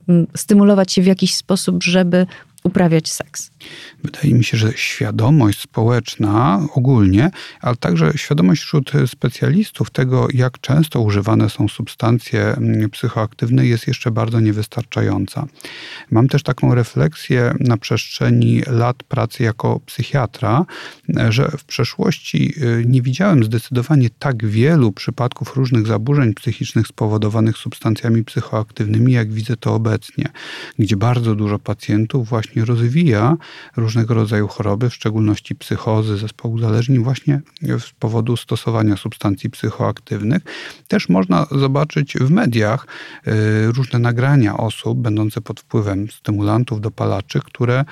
mm, 0.09 0.27
stymulować 0.37 0.93
się 0.93 1.03
w 1.03 1.07
jakiś 1.07 1.35
sposób, 1.35 1.83
żeby 1.83 2.27
uprawiać 2.65 3.11
seks? 3.11 3.51
Wydaje 4.05 4.35
mi 4.35 4.45
się, 4.45 4.57
że 4.57 4.73
świadomość 4.77 5.61
społeczna 5.61 6.67
ogólnie, 6.75 7.31
ale 7.61 7.77
także 7.77 8.13
świadomość 8.17 8.63
wśród 8.63 8.93
specjalistów 9.07 9.91
tego, 9.91 10.29
jak 10.35 10.61
często 10.61 11.01
używane 11.01 11.51
są 11.51 11.69
substancje 11.69 12.43
mm, 12.43 12.91
psychoaktywne, 12.91 13.67
jest 13.67 13.87
jeszcze 13.87 14.11
bardzo 14.11 14.41
niewystarczająca. 14.41 15.47
Mam 16.11 16.29
też 16.29 16.43
taką 16.43 16.75
refleksję 16.75 17.55
na 17.61 17.77
przestrzeni 17.77 18.63
lat 18.67 19.03
pracy 19.03 19.43
jako 19.43 19.81
psychiatra, 19.87 20.65
że 21.29 21.51
w 21.59 21.65
przeszłości 21.65 22.55
y, 22.63 22.85
nie 22.87 23.03
widziałem 23.03 23.45
zdecydowanie 23.45 24.11
tak 24.19 24.47
wielu 24.47 24.93
przypadków 24.93 25.57
różnych 25.57 25.87
zaburzeń 25.87 26.35
psychicznych 26.35 26.87
spowodowanych 26.87 27.57
substancjami 27.57 28.25
psychoaktywnymi, 28.25 29.13
jak 29.13 29.33
widzę 29.33 29.57
to 29.57 29.75
obecnie, 29.75 30.29
gdzie 30.79 30.97
bardzo 30.97 31.35
dużo 31.35 31.59
pacjentów 31.59 32.29
właśnie 32.29 32.52
rozwija 32.61 33.37
różnego 33.77 34.15
rodzaju 34.15 34.49
choroby, 34.49 34.91
w 34.91 34.95
szczególności 34.95 35.55
psychozy, 35.55 36.17
zespołu 36.17 36.55
uzależnień 36.55 37.05
właśnie 37.05 37.41
z 37.63 37.91
powodu 37.99 38.37
stosowania 38.37 38.97
substancji 38.97 39.51
psychoaktywnych. 39.51 40.43
Też 40.89 41.09
można 41.09 41.47
zobaczyć 41.51 42.15
w 42.15 42.31
mediach 42.31 42.87
y, 43.27 43.73
różne 43.73 43.99
nagrania 43.99 44.57
osób 44.57 44.99
będące 44.99 45.41
pod 45.41 45.61
wpływem 45.61 46.11
stymulantów, 46.11 46.81
dopalaczy, 46.81 47.41
które 47.45 47.85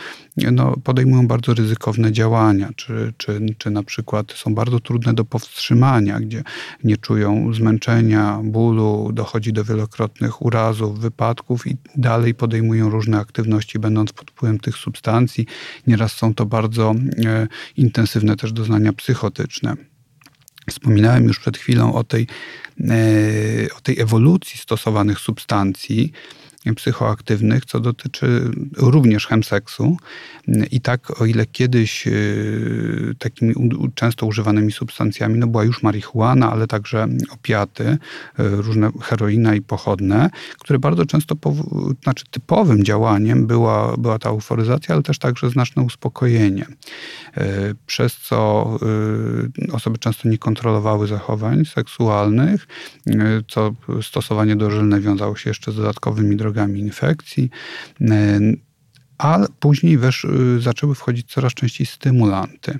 no, 0.53 0.77
podejmują 0.85 1.27
bardzo 1.27 1.55
ryzykowne 1.55 2.13
działania, 2.13 2.69
czy, 2.77 3.13
czy, 3.17 3.41
czy 3.59 3.71
na 3.71 3.83
przykład 3.83 4.33
są 4.33 4.55
bardzo 4.55 4.81
trudne 4.81 5.15
do 5.15 5.25
powstrzymania, 5.25 6.21
gdzie 6.21 6.43
nie 6.85 6.97
czują 6.97 7.55
zmęczenia, 7.55 8.41
bólu, 8.45 9.11
dochodzi 9.13 9.53
do 9.53 9.65
wielokrotnych 9.65 10.43
urazów, 10.43 11.01
wypadków 11.01 11.67
i 11.67 11.77
dalej 11.97 12.35
podejmują 12.35 12.91
różne 12.91 13.19
aktywności, 13.19 13.79
będąc 13.79 14.13
pod 14.13 14.31
wpływem 14.31 14.50
tych 14.59 14.77
substancji. 14.77 15.47
Nieraz 15.87 16.13
są 16.13 16.35
to 16.35 16.47
bardzo 16.47 16.95
e, 17.25 17.47
intensywne 17.77 18.37
też 18.37 18.53
doznania 18.53 18.93
psychotyczne. 18.93 19.77
Wspominałem 20.71 21.25
już 21.25 21.39
przed 21.39 21.59
chwilą 21.59 21.95
o 21.95 22.05
tej, 22.05 22.27
e, 22.81 22.95
o 23.77 23.81
tej 23.81 24.01
ewolucji 24.01 24.59
stosowanych 24.59 25.19
substancji 25.19 26.13
psychoaktywnych, 26.77 27.65
co 27.65 27.81
dotyczy 27.81 28.51
również 28.77 29.27
chemseksu. 29.27 29.97
I 30.71 30.81
tak, 30.81 31.21
o 31.21 31.27
ile 31.27 31.47
kiedyś 31.47 32.07
y, 32.07 33.15
takimi 33.19 33.55
często 33.95 34.27
używanymi 34.27 34.73
substancjami 34.73 35.39
no 35.39 35.47
była 35.47 35.65
już 35.65 35.83
marihuana, 35.83 36.53
ale 36.53 36.67
także 36.67 37.09
opiaty, 37.31 37.85
y, 37.85 37.97
różne 38.37 38.91
heroina 39.03 39.55
i 39.55 39.63
pochodne, 39.63 40.31
które 40.59 40.79
bardzo 40.79 41.07
często, 41.07 41.37
znaczy 42.03 42.25
typowym 42.31 42.85
działaniem 42.85 43.47
była, 43.47 43.97
była 43.97 44.19
ta 44.19 44.29
euforyzacja, 44.29 44.95
ale 44.95 45.03
też 45.03 45.19
także 45.19 45.51
znaczne 45.51 45.83
uspokojenie, 45.83 46.67
y, 47.39 47.41
przez 47.87 48.17
co 48.17 48.71
osoby 49.73 49.99
często 49.99 50.29
nie 50.29 50.39
kontrolowały 50.39 51.07
zachowań 51.07 51.65
seksualnych, 51.65 52.67
co 53.49 53.75
stosowanie 54.03 54.57
dożylne 54.57 55.01
wiązało 55.01 55.37
się 55.37 55.51
jeszcze 55.51 55.73
z 55.73 55.77
dodatkowymi 55.77 56.37
drogami 56.37 56.50
drogami 56.51 56.81
infekcji, 56.81 57.51
e, 58.01 58.41
a 59.21 59.39
później 59.61 59.99
wesz, 59.99 60.25
y, 60.25 60.61
zaczęły 60.61 60.95
wchodzić 60.95 61.33
coraz 61.33 61.55
częściej 61.55 61.87
stymulanty. 61.87 62.79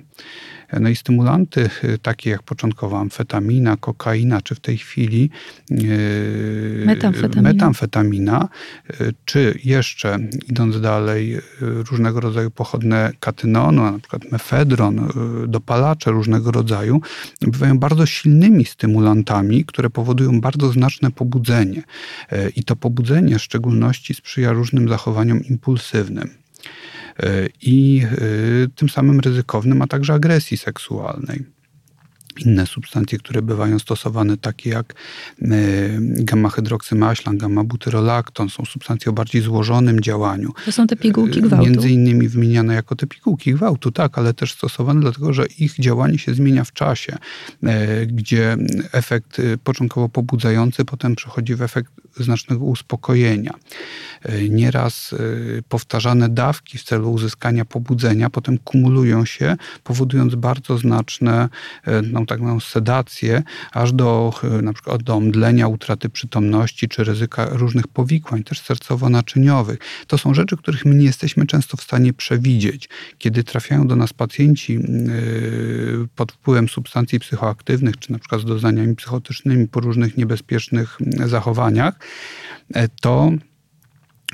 No 0.79 0.89
i 0.89 0.95
stymulanty 0.95 1.69
y, 1.83 1.97
takie 1.97 2.29
jak 2.29 2.43
początkowo 2.43 2.99
amfetamina, 2.99 3.77
kokaina, 3.77 4.41
czy 4.41 4.55
w 4.55 4.59
tej 4.59 4.77
chwili 4.77 5.29
y, 5.71 6.83
metamfetamina, 6.85 7.41
metamfetamina 7.41 8.49
czy 9.25 9.59
jeszcze 9.63 10.19
idąc 10.49 10.81
dalej 10.81 11.37
różnego 11.61 12.19
rodzaju 12.19 12.51
pochodne 12.51 13.11
katynonu, 13.19 13.91
na 13.91 13.99
przykład 13.99 14.31
mefedron, 14.31 15.07
dopalacze 15.47 16.11
różnego 16.11 16.51
rodzaju, 16.51 17.01
bywają 17.41 17.79
bardzo 17.79 18.05
silnymi 18.05 18.65
stymulantami, 18.65 19.65
które 19.65 19.89
powodują 19.89 20.41
bardzo 20.41 20.71
znaczne 20.71 21.11
pobudzenie. 21.11 21.83
I 22.55 22.63
to 22.63 22.75
pobudzenie 22.75 23.39
w 23.39 23.41
szczególności 23.41 24.13
sprzyja 24.13 24.51
różnym 24.51 24.89
zachowaniom 24.89 25.43
impulsywnym. 25.43 26.30
I 27.61 28.05
e, 28.05 28.67
tym 28.75 28.89
samym 28.89 29.19
ryzykownym, 29.19 29.81
a 29.81 29.87
także 29.87 30.13
agresji 30.13 30.57
seksualnej 30.57 31.45
inne 32.39 32.67
substancje, 32.67 33.17
które 33.17 33.41
bywają 33.41 33.79
stosowane, 33.79 34.37
takie 34.37 34.69
jak 34.69 34.93
e, 35.41 35.47
gamma-hydroksymaślan, 36.01 37.37
gamma-butyrolakton, 37.37 38.49
są 38.49 38.65
substancje 38.65 39.09
o 39.09 39.13
bardziej 39.13 39.41
złożonym 39.41 39.99
działaniu. 39.99 40.51
To 40.65 40.71
są 40.71 40.87
te 40.87 40.95
pigułki 40.95 41.41
gwałtu? 41.41 41.65
Między 41.65 41.89
innymi 41.89 42.27
wymieniane 42.27 42.73
jako 42.73 42.95
te 42.95 43.07
pigułki 43.07 43.53
gwałtu, 43.53 43.91
tak, 43.91 44.17
ale 44.17 44.33
też 44.33 44.53
stosowane 44.53 45.01
dlatego, 45.01 45.33
że 45.33 45.45
ich 45.45 45.75
działanie 45.79 46.17
się 46.17 46.33
zmienia 46.33 46.63
w 46.63 46.73
czasie, 46.73 47.17
gdzie 48.07 48.57
efekt 48.91 49.41
początkowo 49.63 50.09
pobudzający 50.09 50.85
potem 50.85 51.15
przechodzi 51.15 51.55
w 51.55 51.61
efekt 51.61 51.91
znacznego 52.17 52.65
uspokojenia. 52.65 53.53
E, 54.23 54.49
nieraz 54.49 55.13
e, 55.13 55.17
powtarzane 55.69 56.29
dawki 56.29 56.77
w 56.77 56.83
celu 56.83 57.11
uzyskania 57.11 57.65
pobudzenia 57.65 58.29
potem 58.29 58.57
kumulują 58.57 59.25
się, 59.25 59.57
powodując 59.83 60.35
bardzo 60.35 60.77
znaczne 60.77 61.49
e, 61.85 62.01
no, 62.01 62.20
tak 62.25 62.39
zwaną 62.39 62.59
sedację, 62.59 63.43
aż 63.71 63.93
do 63.93 64.33
na 64.61 64.73
przykład 64.73 65.03
do 65.03 65.15
omdlenia, 65.15 65.67
utraty 65.67 66.09
przytomności 66.09 66.87
czy 66.87 67.03
ryzyka 67.03 67.45
różnych 67.51 67.87
powikłań, 67.87 68.43
też 68.43 68.61
sercowo-naczyniowych. 68.61 69.77
To 70.07 70.17
są 70.17 70.33
rzeczy, 70.33 70.57
których 70.57 70.85
my 70.85 70.95
nie 70.95 71.05
jesteśmy 71.05 71.45
często 71.45 71.77
w 71.77 71.81
stanie 71.81 72.13
przewidzieć. 72.13 72.89
Kiedy 73.17 73.43
trafiają 73.43 73.87
do 73.87 73.95
nas 73.95 74.13
pacjenci 74.13 74.79
pod 76.15 76.31
wpływem 76.31 76.69
substancji 76.69 77.19
psychoaktywnych, 77.19 77.97
czy 77.97 78.11
na 78.11 78.19
przykład 78.19 78.41
z 78.41 78.45
doznaniami 78.45 78.95
psychotycznymi 78.95 79.67
po 79.67 79.79
różnych 79.79 80.17
niebezpiecznych 80.17 80.97
zachowaniach, 81.25 81.99
to 83.01 83.31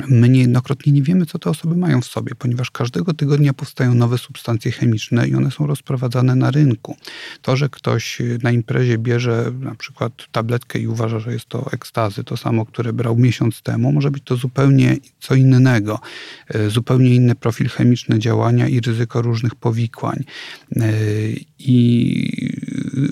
My 0.07 0.29
niejednokrotnie 0.29 0.93
nie 0.93 1.01
wiemy, 1.01 1.25
co 1.25 1.39
te 1.39 1.49
osoby 1.49 1.75
mają 1.75 2.01
w 2.01 2.05
sobie, 2.05 2.35
ponieważ 2.35 2.71
każdego 2.71 3.13
tygodnia 3.13 3.53
powstają 3.53 3.93
nowe 3.93 4.17
substancje 4.17 4.71
chemiczne 4.71 5.27
i 5.27 5.35
one 5.35 5.51
są 5.51 5.67
rozprowadzane 5.67 6.35
na 6.35 6.51
rynku. 6.51 6.97
To, 7.41 7.57
że 7.57 7.69
ktoś 7.69 8.21
na 8.43 8.51
imprezie 8.51 8.97
bierze 8.97 9.51
na 9.59 9.75
przykład 9.75 10.13
tabletkę 10.31 10.79
i 10.79 10.87
uważa, 10.87 11.19
że 11.19 11.33
jest 11.33 11.45
to 11.45 11.71
ekstazy, 11.71 12.23
to 12.23 12.37
samo, 12.37 12.65
które 12.65 12.93
brał 12.93 13.17
miesiąc 13.17 13.61
temu, 13.61 13.91
może 13.91 14.11
być 14.11 14.23
to 14.23 14.35
zupełnie 14.35 14.97
co 15.19 15.35
innego. 15.35 15.99
E, 16.47 16.69
zupełnie 16.69 17.15
inny 17.15 17.35
profil 17.35 17.69
chemiczny 17.69 18.19
działania 18.19 18.67
i 18.67 18.79
ryzyko 18.79 19.21
różnych 19.21 19.55
powikłań. 19.55 20.23
E, 20.75 20.91
I 21.59 22.57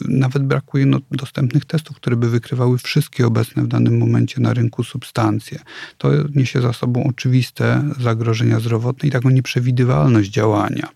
nawet 0.07 0.43
brakuje 0.43 0.85
no, 0.85 0.99
dostępnych 1.11 1.65
testów, 1.65 1.95
które 1.95 2.15
by 2.15 2.29
wykrywały 2.29 2.77
wszystkie 2.77 3.27
obecne 3.27 3.63
w 3.63 3.67
danym 3.67 3.97
momencie 3.97 4.41
na 4.41 4.53
rynku 4.53 4.83
substancje. 4.83 5.59
To 5.97 6.11
niesie 6.35 6.61
za 6.61 6.73
sobą 6.75 7.03
oczywiste 7.03 7.83
zagrożenia 7.99 8.59
zdrowotne 8.59 9.09
i 9.09 9.11
taką 9.11 9.29
nieprzewidywalność 9.29 10.29
działania 10.29 10.89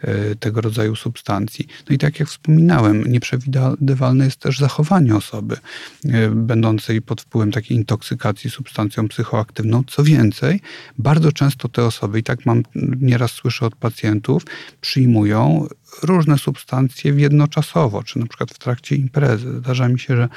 e, 0.00 0.34
tego 0.34 0.60
rodzaju 0.60 0.96
substancji. 0.96 1.66
No 1.88 1.94
i 1.94 1.98
tak 1.98 2.20
jak 2.20 2.28
wspominałem, 2.28 3.04
nieprzewidywalne 3.04 4.24
jest 4.24 4.36
też 4.36 4.58
zachowanie 4.58 5.16
osoby 5.16 5.56
e, 6.04 6.28
będącej 6.28 7.02
pod 7.02 7.20
wpływem 7.20 7.52
takiej 7.52 7.76
intoksykacji 7.76 8.50
substancją 8.50 9.08
psychoaktywną. 9.08 9.82
Co 9.86 10.04
więcej, 10.04 10.60
bardzo 10.98 11.32
często 11.32 11.68
te 11.68 11.84
osoby, 11.84 12.18
i 12.18 12.22
tak 12.22 12.46
mam 12.46 12.62
nieraz 13.00 13.30
słyszę 13.30 13.66
od 13.66 13.76
pacjentów, 13.76 14.42
przyjmują 14.80 15.66
różne 16.02 16.38
substancje 16.38 17.12
jednoczasowo, 17.12 18.02
czy 18.02 18.18
na 18.18 18.26
przykład 18.26 18.50
w 18.50 18.58
trakcie 18.58 18.96
imprezy. 18.96 19.58
Zdarza 19.58 19.88
mi 19.88 20.00
się, 20.00 20.16
że 20.16 20.28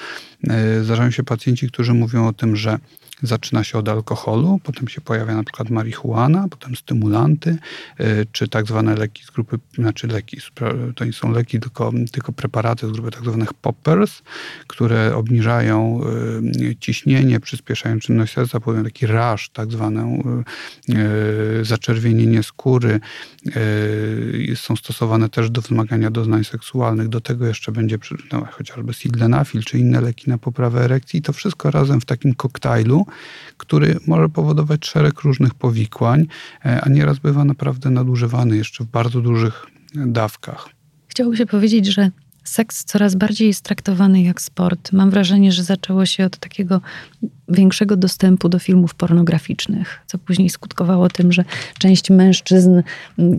e, 0.50 0.84
zdarzają 0.84 1.12
się 1.12 1.24
pacjenci, 1.24 1.68
którzy 1.68 1.94
mówią 1.94 2.28
o 2.28 2.34
tym, 2.34 2.56
że 2.56 2.80
Zaczyna 3.24 3.64
się 3.64 3.78
od 3.78 3.90
alkoholu, 3.90 4.60
potem 4.64 4.88
się 4.88 5.02
pojawia 5.02 5.36
na 5.36 5.44
przykład 5.44 5.70
marihuana, 5.70 6.48
potem 6.50 6.76
stymulanty, 6.76 7.58
y, 8.00 8.26
czy 8.32 8.48
tak 8.48 8.68
zwane 8.68 8.96
leki 8.96 9.24
z 9.24 9.32
grupy, 9.32 9.60
znaczy 9.76 10.08
leki, 10.08 10.38
to 10.96 11.06
nie 11.06 11.14
są 11.14 11.32
leki, 11.32 11.60
tylko, 11.60 11.92
tylko 12.12 12.32
preparaty 12.32 12.88
z 12.88 12.92
grupy 12.92 13.12
tak 13.12 13.24
zwanych 13.24 13.54
poppers, 13.54 14.22
które 14.68 15.16
obniżają 15.16 16.02
y, 16.72 16.76
ciśnienie, 16.76 17.40
przyspieszają 17.40 18.00
czynność 18.00 18.34
serca, 18.34 18.60
potem 18.60 18.84
taki 18.84 19.08
rash, 19.08 19.50
tak 19.50 19.72
zwane 19.72 20.22
y, 20.90 21.66
zaczerwienienie 21.66 22.44
skóry. 22.44 23.00
Są 24.56 24.76
stosowane 24.76 25.30
też 25.30 25.50
do 25.50 25.62
wzmagania 25.62 26.12
doznań 26.12 26.44
seksualnych. 26.44 27.08
Do 27.08 27.22
tego 27.22 27.48
jeszcze 27.48 27.72
będzie 27.72 27.98
no, 28.32 28.48
chociażby 28.52 28.94
sildenafil, 28.94 29.64
czy 29.64 29.80
inne 29.80 30.02
leki 30.02 30.30
na 30.30 30.38
poprawę 30.38 30.84
erekcji. 30.84 31.22
To 31.22 31.34
wszystko 31.34 31.72
razem 31.72 32.02
w 32.02 32.06
takim 32.06 32.34
koktajlu 32.34 33.06
który 33.58 34.00
może 34.08 34.30
powodować 34.30 34.88
szereg 34.88 35.22
różnych 35.22 35.54
powikłań, 35.54 36.28
e, 36.66 36.82
a 36.82 36.90
nieraz 36.90 37.20
bywa 37.20 37.46
naprawdę 37.46 37.90
nadużywany 37.90 38.58
jeszcze 38.58 38.84
w 38.84 38.88
bardzo 38.88 39.22
dużych 39.22 39.66
dawkach. 39.96 40.70
Chciałoby 41.08 41.38
się 41.38 41.46
powiedzieć, 41.46 41.86
że 41.86 42.12
seks 42.44 42.84
coraz 42.84 43.16
bardziej 43.16 43.48
jest 43.48 43.62
traktowany 43.62 44.22
jak 44.22 44.42
sport. 44.42 44.92
Mam 44.92 45.10
wrażenie, 45.10 45.52
że 45.52 45.64
zaczęło 45.64 46.06
się 46.06 46.26
od 46.26 46.38
takiego 46.38 46.82
większego 47.50 47.98
dostępu 47.98 48.50
do 48.50 48.60
filmów 48.60 48.96
pornograficznych, 48.96 50.00
co 50.08 50.18
później 50.18 50.50
skutkowało 50.50 51.10
tym, 51.10 51.32
że 51.32 51.46
część 51.80 52.10
mężczyzn, 52.10 52.82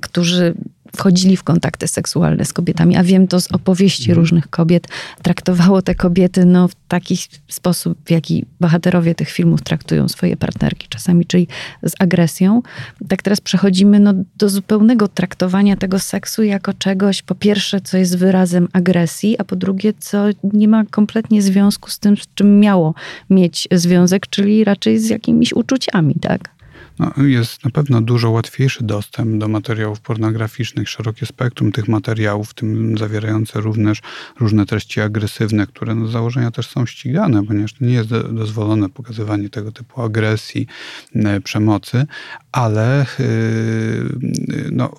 którzy 0.03 0.55
wchodzili 0.97 1.37
w 1.37 1.43
kontakty 1.43 1.89
seksualne 1.89 2.45
z 2.45 2.53
kobietami, 2.53 2.97
a 2.97 3.03
wiem 3.03 3.29
to 3.29 3.41
z 3.41 3.53
opowieści 3.53 4.11
mhm. 4.11 4.19
różnych 4.19 4.51
kobiet, 4.51 4.89
traktowało 5.23 5.83
te 5.83 5.95
kobiety 5.95 6.45
no, 6.45 6.69
w 6.69 6.75
taki 6.89 7.19
sposób, 7.49 7.99
w 8.05 8.11
jaki 8.11 8.45
bohaterowie 8.61 9.15
tych 9.15 9.31
filmów 9.31 9.63
traktują 9.63 10.09
swoje 10.09 10.37
partnerki 10.37 10.89
czasami, 10.89 11.27
czyli 11.27 11.49
z 11.83 11.93
agresją. 11.99 12.63
Tak 13.09 13.23
teraz 13.23 13.41
przechodzimy 13.41 14.01
no, 14.01 14.15
do 14.37 14.49
zupełnego 14.49 15.09
traktowania 15.09 15.77
tego 15.77 15.99
seksu 15.99 16.43
jako 16.43 16.75
czegoś, 16.75 17.23
po 17.23 17.35
pierwsze, 17.35 17.81
co 17.81 17.97
jest 17.97 18.19
wyrazem 18.19 18.69
agresji, 18.73 19.39
a 19.39 19.45
po 19.45 19.57
drugie, 19.57 19.93
co 19.99 20.25
nie 20.43 20.69
ma 20.69 20.85
kompletnie 20.85 21.43
związku 21.43 21.91
z 21.91 21.99
tym, 21.99 22.17
z 22.17 22.35
czym 22.35 22.61
miało 22.61 22.95
mieć 23.31 23.69
związek, 23.73 24.27
czyli 24.27 24.65
raczej 24.65 24.99
z 24.99 25.09
jakimiś 25.09 25.53
uczuciami, 25.53 26.15
tak? 26.21 26.60
No, 27.01 27.25
jest 27.25 27.65
na 27.65 27.71
pewno 27.71 28.01
dużo 28.01 28.31
łatwiejszy 28.31 28.85
dostęp 28.85 29.39
do 29.39 29.49
materiałów 29.49 30.01
pornograficznych, 30.01 30.89
szerokie 30.89 31.27
spektrum 31.27 31.73
tych 31.73 31.89
materiałów, 31.89 32.51
w 32.51 32.55
tym 32.55 32.99
zawierające 32.99 33.61
również 33.61 34.03
różne 34.41 34.67
treści 34.67 35.01
agresywne, 35.01 35.67
które 35.67 35.95
no 35.95 36.07
z 36.07 36.11
założenia 36.11 36.51
też 36.51 36.69
są 36.69 36.87
ścigane, 36.87 37.47
ponieważ 37.47 37.81
nie 37.81 37.93
jest 37.93 38.09
dozwolone 38.09 38.89
pokazywanie 38.89 39.51
tego 39.51 39.73
typu 39.73 40.03
agresji, 40.03 40.67
e, 41.15 41.41
przemocy, 41.41 42.07
ale 42.53 43.07
yy, 43.19 44.69
no, 44.73 44.97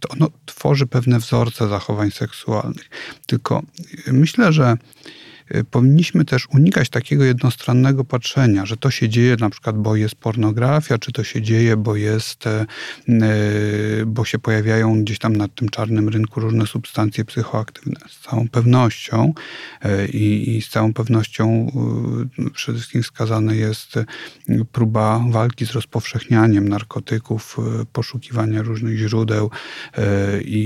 to 0.00 0.08
ono 0.08 0.30
tworzy 0.46 0.86
pewne 0.86 1.18
wzorce 1.18 1.68
zachowań 1.68 2.10
seksualnych. 2.10 2.90
Tylko 3.26 3.62
myślę, 4.12 4.52
że 4.52 4.76
powinniśmy 5.70 6.24
też 6.24 6.46
unikać 6.50 6.88
takiego 6.88 7.24
jednostronnego 7.24 8.04
patrzenia, 8.04 8.66
że 8.66 8.76
to 8.76 8.90
się 8.90 9.08
dzieje 9.08 9.36
na 9.40 9.50
przykład, 9.50 9.78
bo 9.78 9.96
jest 9.96 10.14
pornografia, 10.14 10.98
czy 10.98 11.12
to 11.12 11.24
się 11.24 11.42
dzieje, 11.42 11.76
bo 11.76 11.96
jest, 11.96 12.46
e, 12.46 12.66
y, 13.08 14.06
bo 14.06 14.24
się 14.24 14.38
pojawiają 14.38 15.02
gdzieś 15.04 15.18
tam 15.18 15.36
na 15.36 15.48
tym 15.48 15.68
czarnym 15.68 16.08
rynku 16.08 16.40
różne 16.40 16.66
substancje 16.66 17.24
psychoaktywne. 17.24 18.00
Z 18.08 18.20
całą 18.20 18.48
pewnością 18.48 19.32
e, 19.82 20.06
i, 20.06 20.56
i 20.56 20.62
z 20.62 20.68
całą 20.68 20.92
pewnością 20.92 21.72
y, 22.38 22.50
przede 22.50 22.78
wszystkim 22.78 23.02
wskazana 23.02 23.54
jest 23.54 23.94
próba 24.72 25.24
walki 25.30 25.66
z 25.66 25.70
rozpowszechnianiem 25.70 26.68
narkotyków, 26.68 27.56
poszukiwania 27.92 28.62
różnych 28.62 28.98
źródeł 28.98 29.50
e, 29.96 30.42
i, 30.42 30.58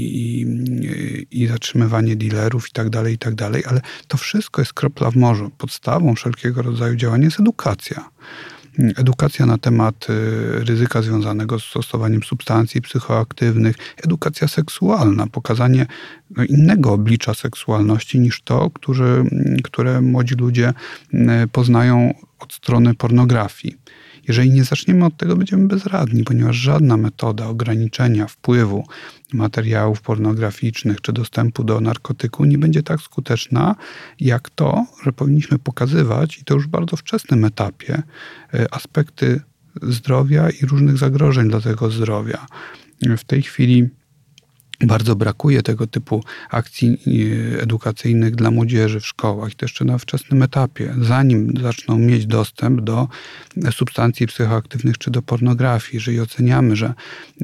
i, 0.00 1.42
i 1.42 1.46
zatrzymywanie 1.46 2.16
dealerów 2.16 2.68
i 2.68 2.72
tak 2.72 2.90
dalej, 2.90 3.14
i 3.14 3.18
tak 3.18 3.34
dalej, 3.34 3.62
ale 3.66 3.80
to 4.10 4.16
wszystko 4.16 4.60
jest 4.60 4.72
kropla 4.72 5.10
w 5.10 5.16
morzu. 5.16 5.50
Podstawą 5.58 6.14
wszelkiego 6.14 6.62
rodzaju 6.62 6.96
działania 6.96 7.24
jest 7.24 7.40
edukacja. 7.40 8.10
Edukacja 8.96 9.46
na 9.46 9.58
temat 9.58 10.06
y, 10.10 10.64
ryzyka 10.64 11.02
związanego 11.02 11.60
z 11.60 11.64
stosowaniem 11.64 12.22
substancji 12.22 12.82
psychoaktywnych, 12.82 13.76
edukacja 14.04 14.48
seksualna, 14.48 15.26
pokazanie 15.26 15.86
no, 16.30 16.44
innego 16.44 16.92
oblicza 16.92 17.34
seksualności 17.34 18.20
niż 18.20 18.42
to, 18.42 18.70
który, 18.70 19.24
które 19.64 20.00
młodzi 20.00 20.34
ludzie 20.34 20.72
y, 21.14 21.18
poznają 21.52 22.14
od 22.38 22.52
strony 22.52 22.94
pornografii. 22.94 23.76
Jeżeli 24.28 24.50
nie 24.50 24.64
zaczniemy 24.64 25.04
od 25.04 25.16
tego, 25.16 25.36
będziemy 25.36 25.68
bezradni, 25.68 26.24
ponieważ 26.24 26.56
żadna 26.56 26.96
metoda 26.96 27.46
ograniczenia 27.46 28.26
wpływu 28.26 28.84
materiałów 29.32 30.02
pornograficznych 30.02 31.00
czy 31.00 31.12
dostępu 31.12 31.64
do 31.64 31.80
narkotyku 31.80 32.44
nie 32.44 32.58
będzie 32.58 32.82
tak 32.82 33.00
skuteczna, 33.00 33.76
jak 34.20 34.50
to, 34.50 34.86
że 35.02 35.12
powinniśmy 35.12 35.58
pokazywać, 35.58 36.38
i 36.38 36.44
to 36.44 36.54
już 36.54 36.66
w 36.66 36.70
bardzo 36.70 36.96
wczesnym 36.96 37.44
etapie, 37.44 38.02
e, 38.54 38.74
aspekty 38.74 39.40
zdrowia 39.82 40.50
i 40.50 40.66
różnych 40.66 40.98
zagrożeń 40.98 41.48
dla 41.48 41.60
tego 41.60 41.90
zdrowia. 41.90 42.46
W 43.18 43.24
tej 43.24 43.42
chwili 43.42 43.88
bardzo 44.80 45.16
brakuje 45.16 45.62
tego 45.62 45.86
typu 45.86 46.24
akcji 46.50 46.98
e, 47.56 47.62
edukacyjnych 47.62 48.34
dla 48.34 48.50
młodzieży 48.50 49.00
w 49.00 49.06
szkołach, 49.06 49.54
to 49.54 49.64
jeszcze 49.64 49.84
na 49.84 49.98
wczesnym 49.98 50.42
etapie, 50.42 50.94
zanim 51.00 51.54
zaczną 51.62 51.98
mieć 51.98 52.26
dostęp 52.26 52.80
do 52.80 53.08
substancji 53.70 54.26
psychoaktywnych 54.26 54.98
czy 54.98 55.10
do 55.10 55.22
pornografii. 55.22 55.94
Jeżeli 55.94 56.20
oceniamy, 56.20 56.76
że 56.76 56.94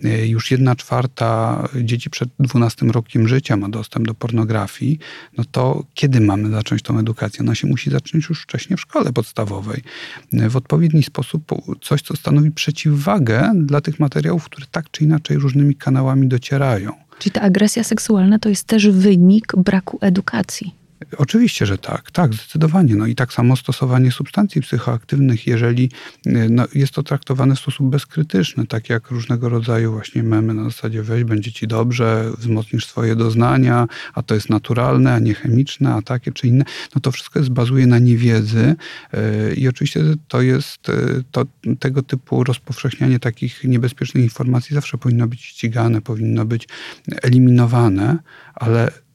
e, 0.05 0.27
już 0.27 0.51
jedna 0.51 0.77
czwarta 0.77 1.63
dzieci 1.83 2.11
przed 2.11 2.29
12 2.41 2.87
rokiem 2.87 3.29
życia 3.29 3.57
ma 3.57 3.69
dostęp 3.69 4.07
do 4.07 4.15
pornografii, 4.15 4.99
no 5.39 5.45
to 5.51 5.85
kiedy 5.95 6.21
mamy 6.21 6.51
zacząć 6.51 6.83
tą 6.83 6.99
edukację? 6.99 7.41
Ona 7.41 7.55
się 7.55 7.67
musi 7.67 7.91
zacząć 7.91 8.29
już 8.29 8.43
wcześniej 8.43 8.77
w 8.77 8.81
szkole 8.81 9.13
podstawowej. 9.13 9.83
E, 10.33 10.49
w 10.49 10.57
odpowiedni 10.57 11.03
sposób 11.03 11.43
coś, 11.83 12.03
co 12.03 12.17
stanowi 12.17 12.51
przeciwwagę 12.51 13.53
dla 13.55 13.81
tych 13.81 14.01
materiałów, 14.01 14.45
które 14.45 14.67
tak 14.71 14.91
czy 14.91 15.05
inaczej 15.05 15.37
różnymi 15.37 15.75
kanałami 15.75 16.29
docierają. 16.29 17.06
Czyli 17.19 17.33
ta 17.33 17.41
agresja 17.41 17.85
seksualna 17.85 18.39
to 18.39 18.49
jest 18.49 18.65
też 18.65 18.89
wynik 18.89 19.57
braku 19.57 19.99
edukacji. 20.01 20.75
Oczywiście, 21.19 21.67
że 21.67 21.79
tak, 21.79 22.11
tak, 22.11 22.35
zdecydowanie. 22.35 22.97
No 22.97 23.07
i 23.07 23.15
tak 23.15 23.33
samo 23.33 23.57
stosowanie 23.57 24.13
substancji 24.13 24.61
psychoaktywnych, 24.61 25.47
jeżeli 25.47 25.91
y, 26.27 26.49
no, 26.51 26.65
jest 26.75 26.93
to 26.93 27.03
traktowane 27.03 27.55
w 27.55 27.59
sposób 27.59 27.91
bezkrytyczny, 27.91 28.67
tak 28.67 28.89
jak 28.89 29.11
różnego 29.11 29.49
rodzaju 29.49 29.93
właśnie 29.93 30.23
memy 30.23 30.55
na 30.55 30.65
zasadzie 30.65 31.03
weź, 31.03 31.25
będzie 31.25 31.53
ci 31.53 31.67
dobrze, 31.67 32.31
wzmocnisz 32.39 32.87
swoje 32.87 33.17
doznania, 33.17 33.87
a 34.15 34.23
to 34.23 34.35
jest 34.35 34.51
naturalne, 34.51 35.15
a 35.15 35.19
nie 35.19 35.35
chemiczne, 35.35 35.95
a 35.95 36.03
takie 36.03 36.33
czy 36.33 36.47
inne, 36.49 36.65
no 36.95 37.01
to 37.01 37.13
wszystko 37.13 37.39
jest, 37.39 37.51
bazuje 37.51 37.87
na 37.87 37.99
niewiedzy 37.99 38.77
yy, 39.13 39.55
i 39.55 39.69
oczywiście 39.69 40.01
to 40.29 40.43
jest, 40.43 40.89
yy, 40.89 41.25
to, 41.31 41.45
tego 41.79 42.03
typu 42.03 42.45
rozpowszechnianie 42.45 43.19
takich 43.19 43.65
niebezpiecznych 43.65 44.25
informacji 44.25 44.75
zawsze 44.75 44.99
powinno 44.99 45.27
być 45.27 45.45
ścigane, 45.45 46.01
powinno 46.01 46.45
być 46.45 46.69
eliminowane, 47.23 48.19
ale 48.55 49.06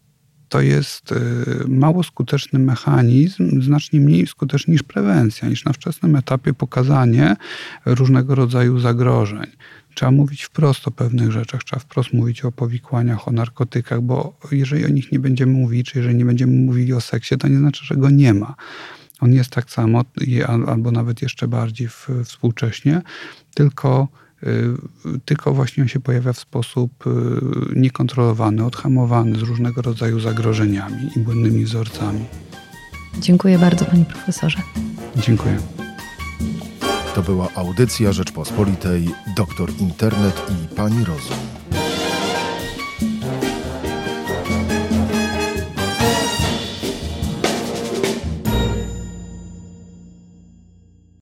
to 0.52 0.62
jest 0.62 1.12
y, 1.12 1.16
mało 1.68 2.04
skuteczny 2.04 2.60
mechanizm, 2.60 3.62
znacznie 3.62 4.00
mniej 4.00 4.28
skuteczny 4.28 4.72
niż 4.72 4.84
prewencja, 4.84 5.50
niż 5.50 5.66
na 5.66 5.74
wczesnym 5.74 6.16
etapie 6.16 6.54
pokazanie 6.54 7.36
różnego 7.86 8.36
rodzaju 8.36 8.80
zagrożeń. 8.80 9.48
Trzeba 9.96 10.12
mówić 10.12 10.44
wprost 10.44 10.88
o 10.88 10.92
pewnych 10.92 11.32
rzeczach, 11.32 11.64
trzeba 11.64 11.80
wprost 11.80 12.14
mówić 12.14 12.46
o 12.46 12.52
powikłaniach, 12.52 13.28
o 13.28 13.32
narkotykach, 13.32 14.02
bo 14.02 14.38
jeżeli 14.52 14.86
o 14.86 14.90
nich 14.90 15.12
nie 15.12 15.20
będziemy 15.20 15.52
mówić, 15.52 15.92
czy 15.92 15.98
jeżeli 16.00 16.16
nie 16.16 16.26
będziemy 16.26 16.54
mówili 16.54 16.94
o 16.94 17.02
seksie, 17.02 17.38
to 17.38 17.48
nie 17.48 17.58
znaczy, 17.58 17.86
że 17.86 17.96
go 17.96 18.10
nie 18.10 18.34
ma. 18.34 18.56
On 19.20 19.34
jest 19.34 19.50
tak 19.50 19.72
samo, 19.72 20.02
albo 20.68 20.92
nawet 20.92 21.22
jeszcze 21.22 21.48
bardziej 21.48 21.90
współcześnie, 22.24 23.02
tylko 23.56 24.08
tylko 25.26 25.54
właśnie 25.54 25.84
on 25.84 25.90
się 25.90 26.00
pojawia 26.00 26.34
w 26.34 26.40
sposób 26.40 27.08
y, 27.08 27.10
niekontrolowany, 27.76 28.66
odhamowany 28.66 29.40
z 29.40 29.42
różnego 29.42 29.82
rodzaju 29.82 30.20
zagrożeniami 30.20 31.10
i 31.16 31.20
błędnymi 31.20 31.66
wzorcami. 31.66 32.26
Dziękuję 33.20 33.60
bardzo, 33.60 33.86
panie 33.86 34.06
profesorze. 34.06 34.58
Dziękuję. 35.16 35.58
To 37.16 37.22
była 37.22 37.48
audycja 37.56 38.12
Rzeczpospolitej, 38.12 39.10
doktor 39.38 39.70
Internet 39.80 40.42
i 40.50 40.76
pani 40.76 41.06
Rozum. 41.06 41.38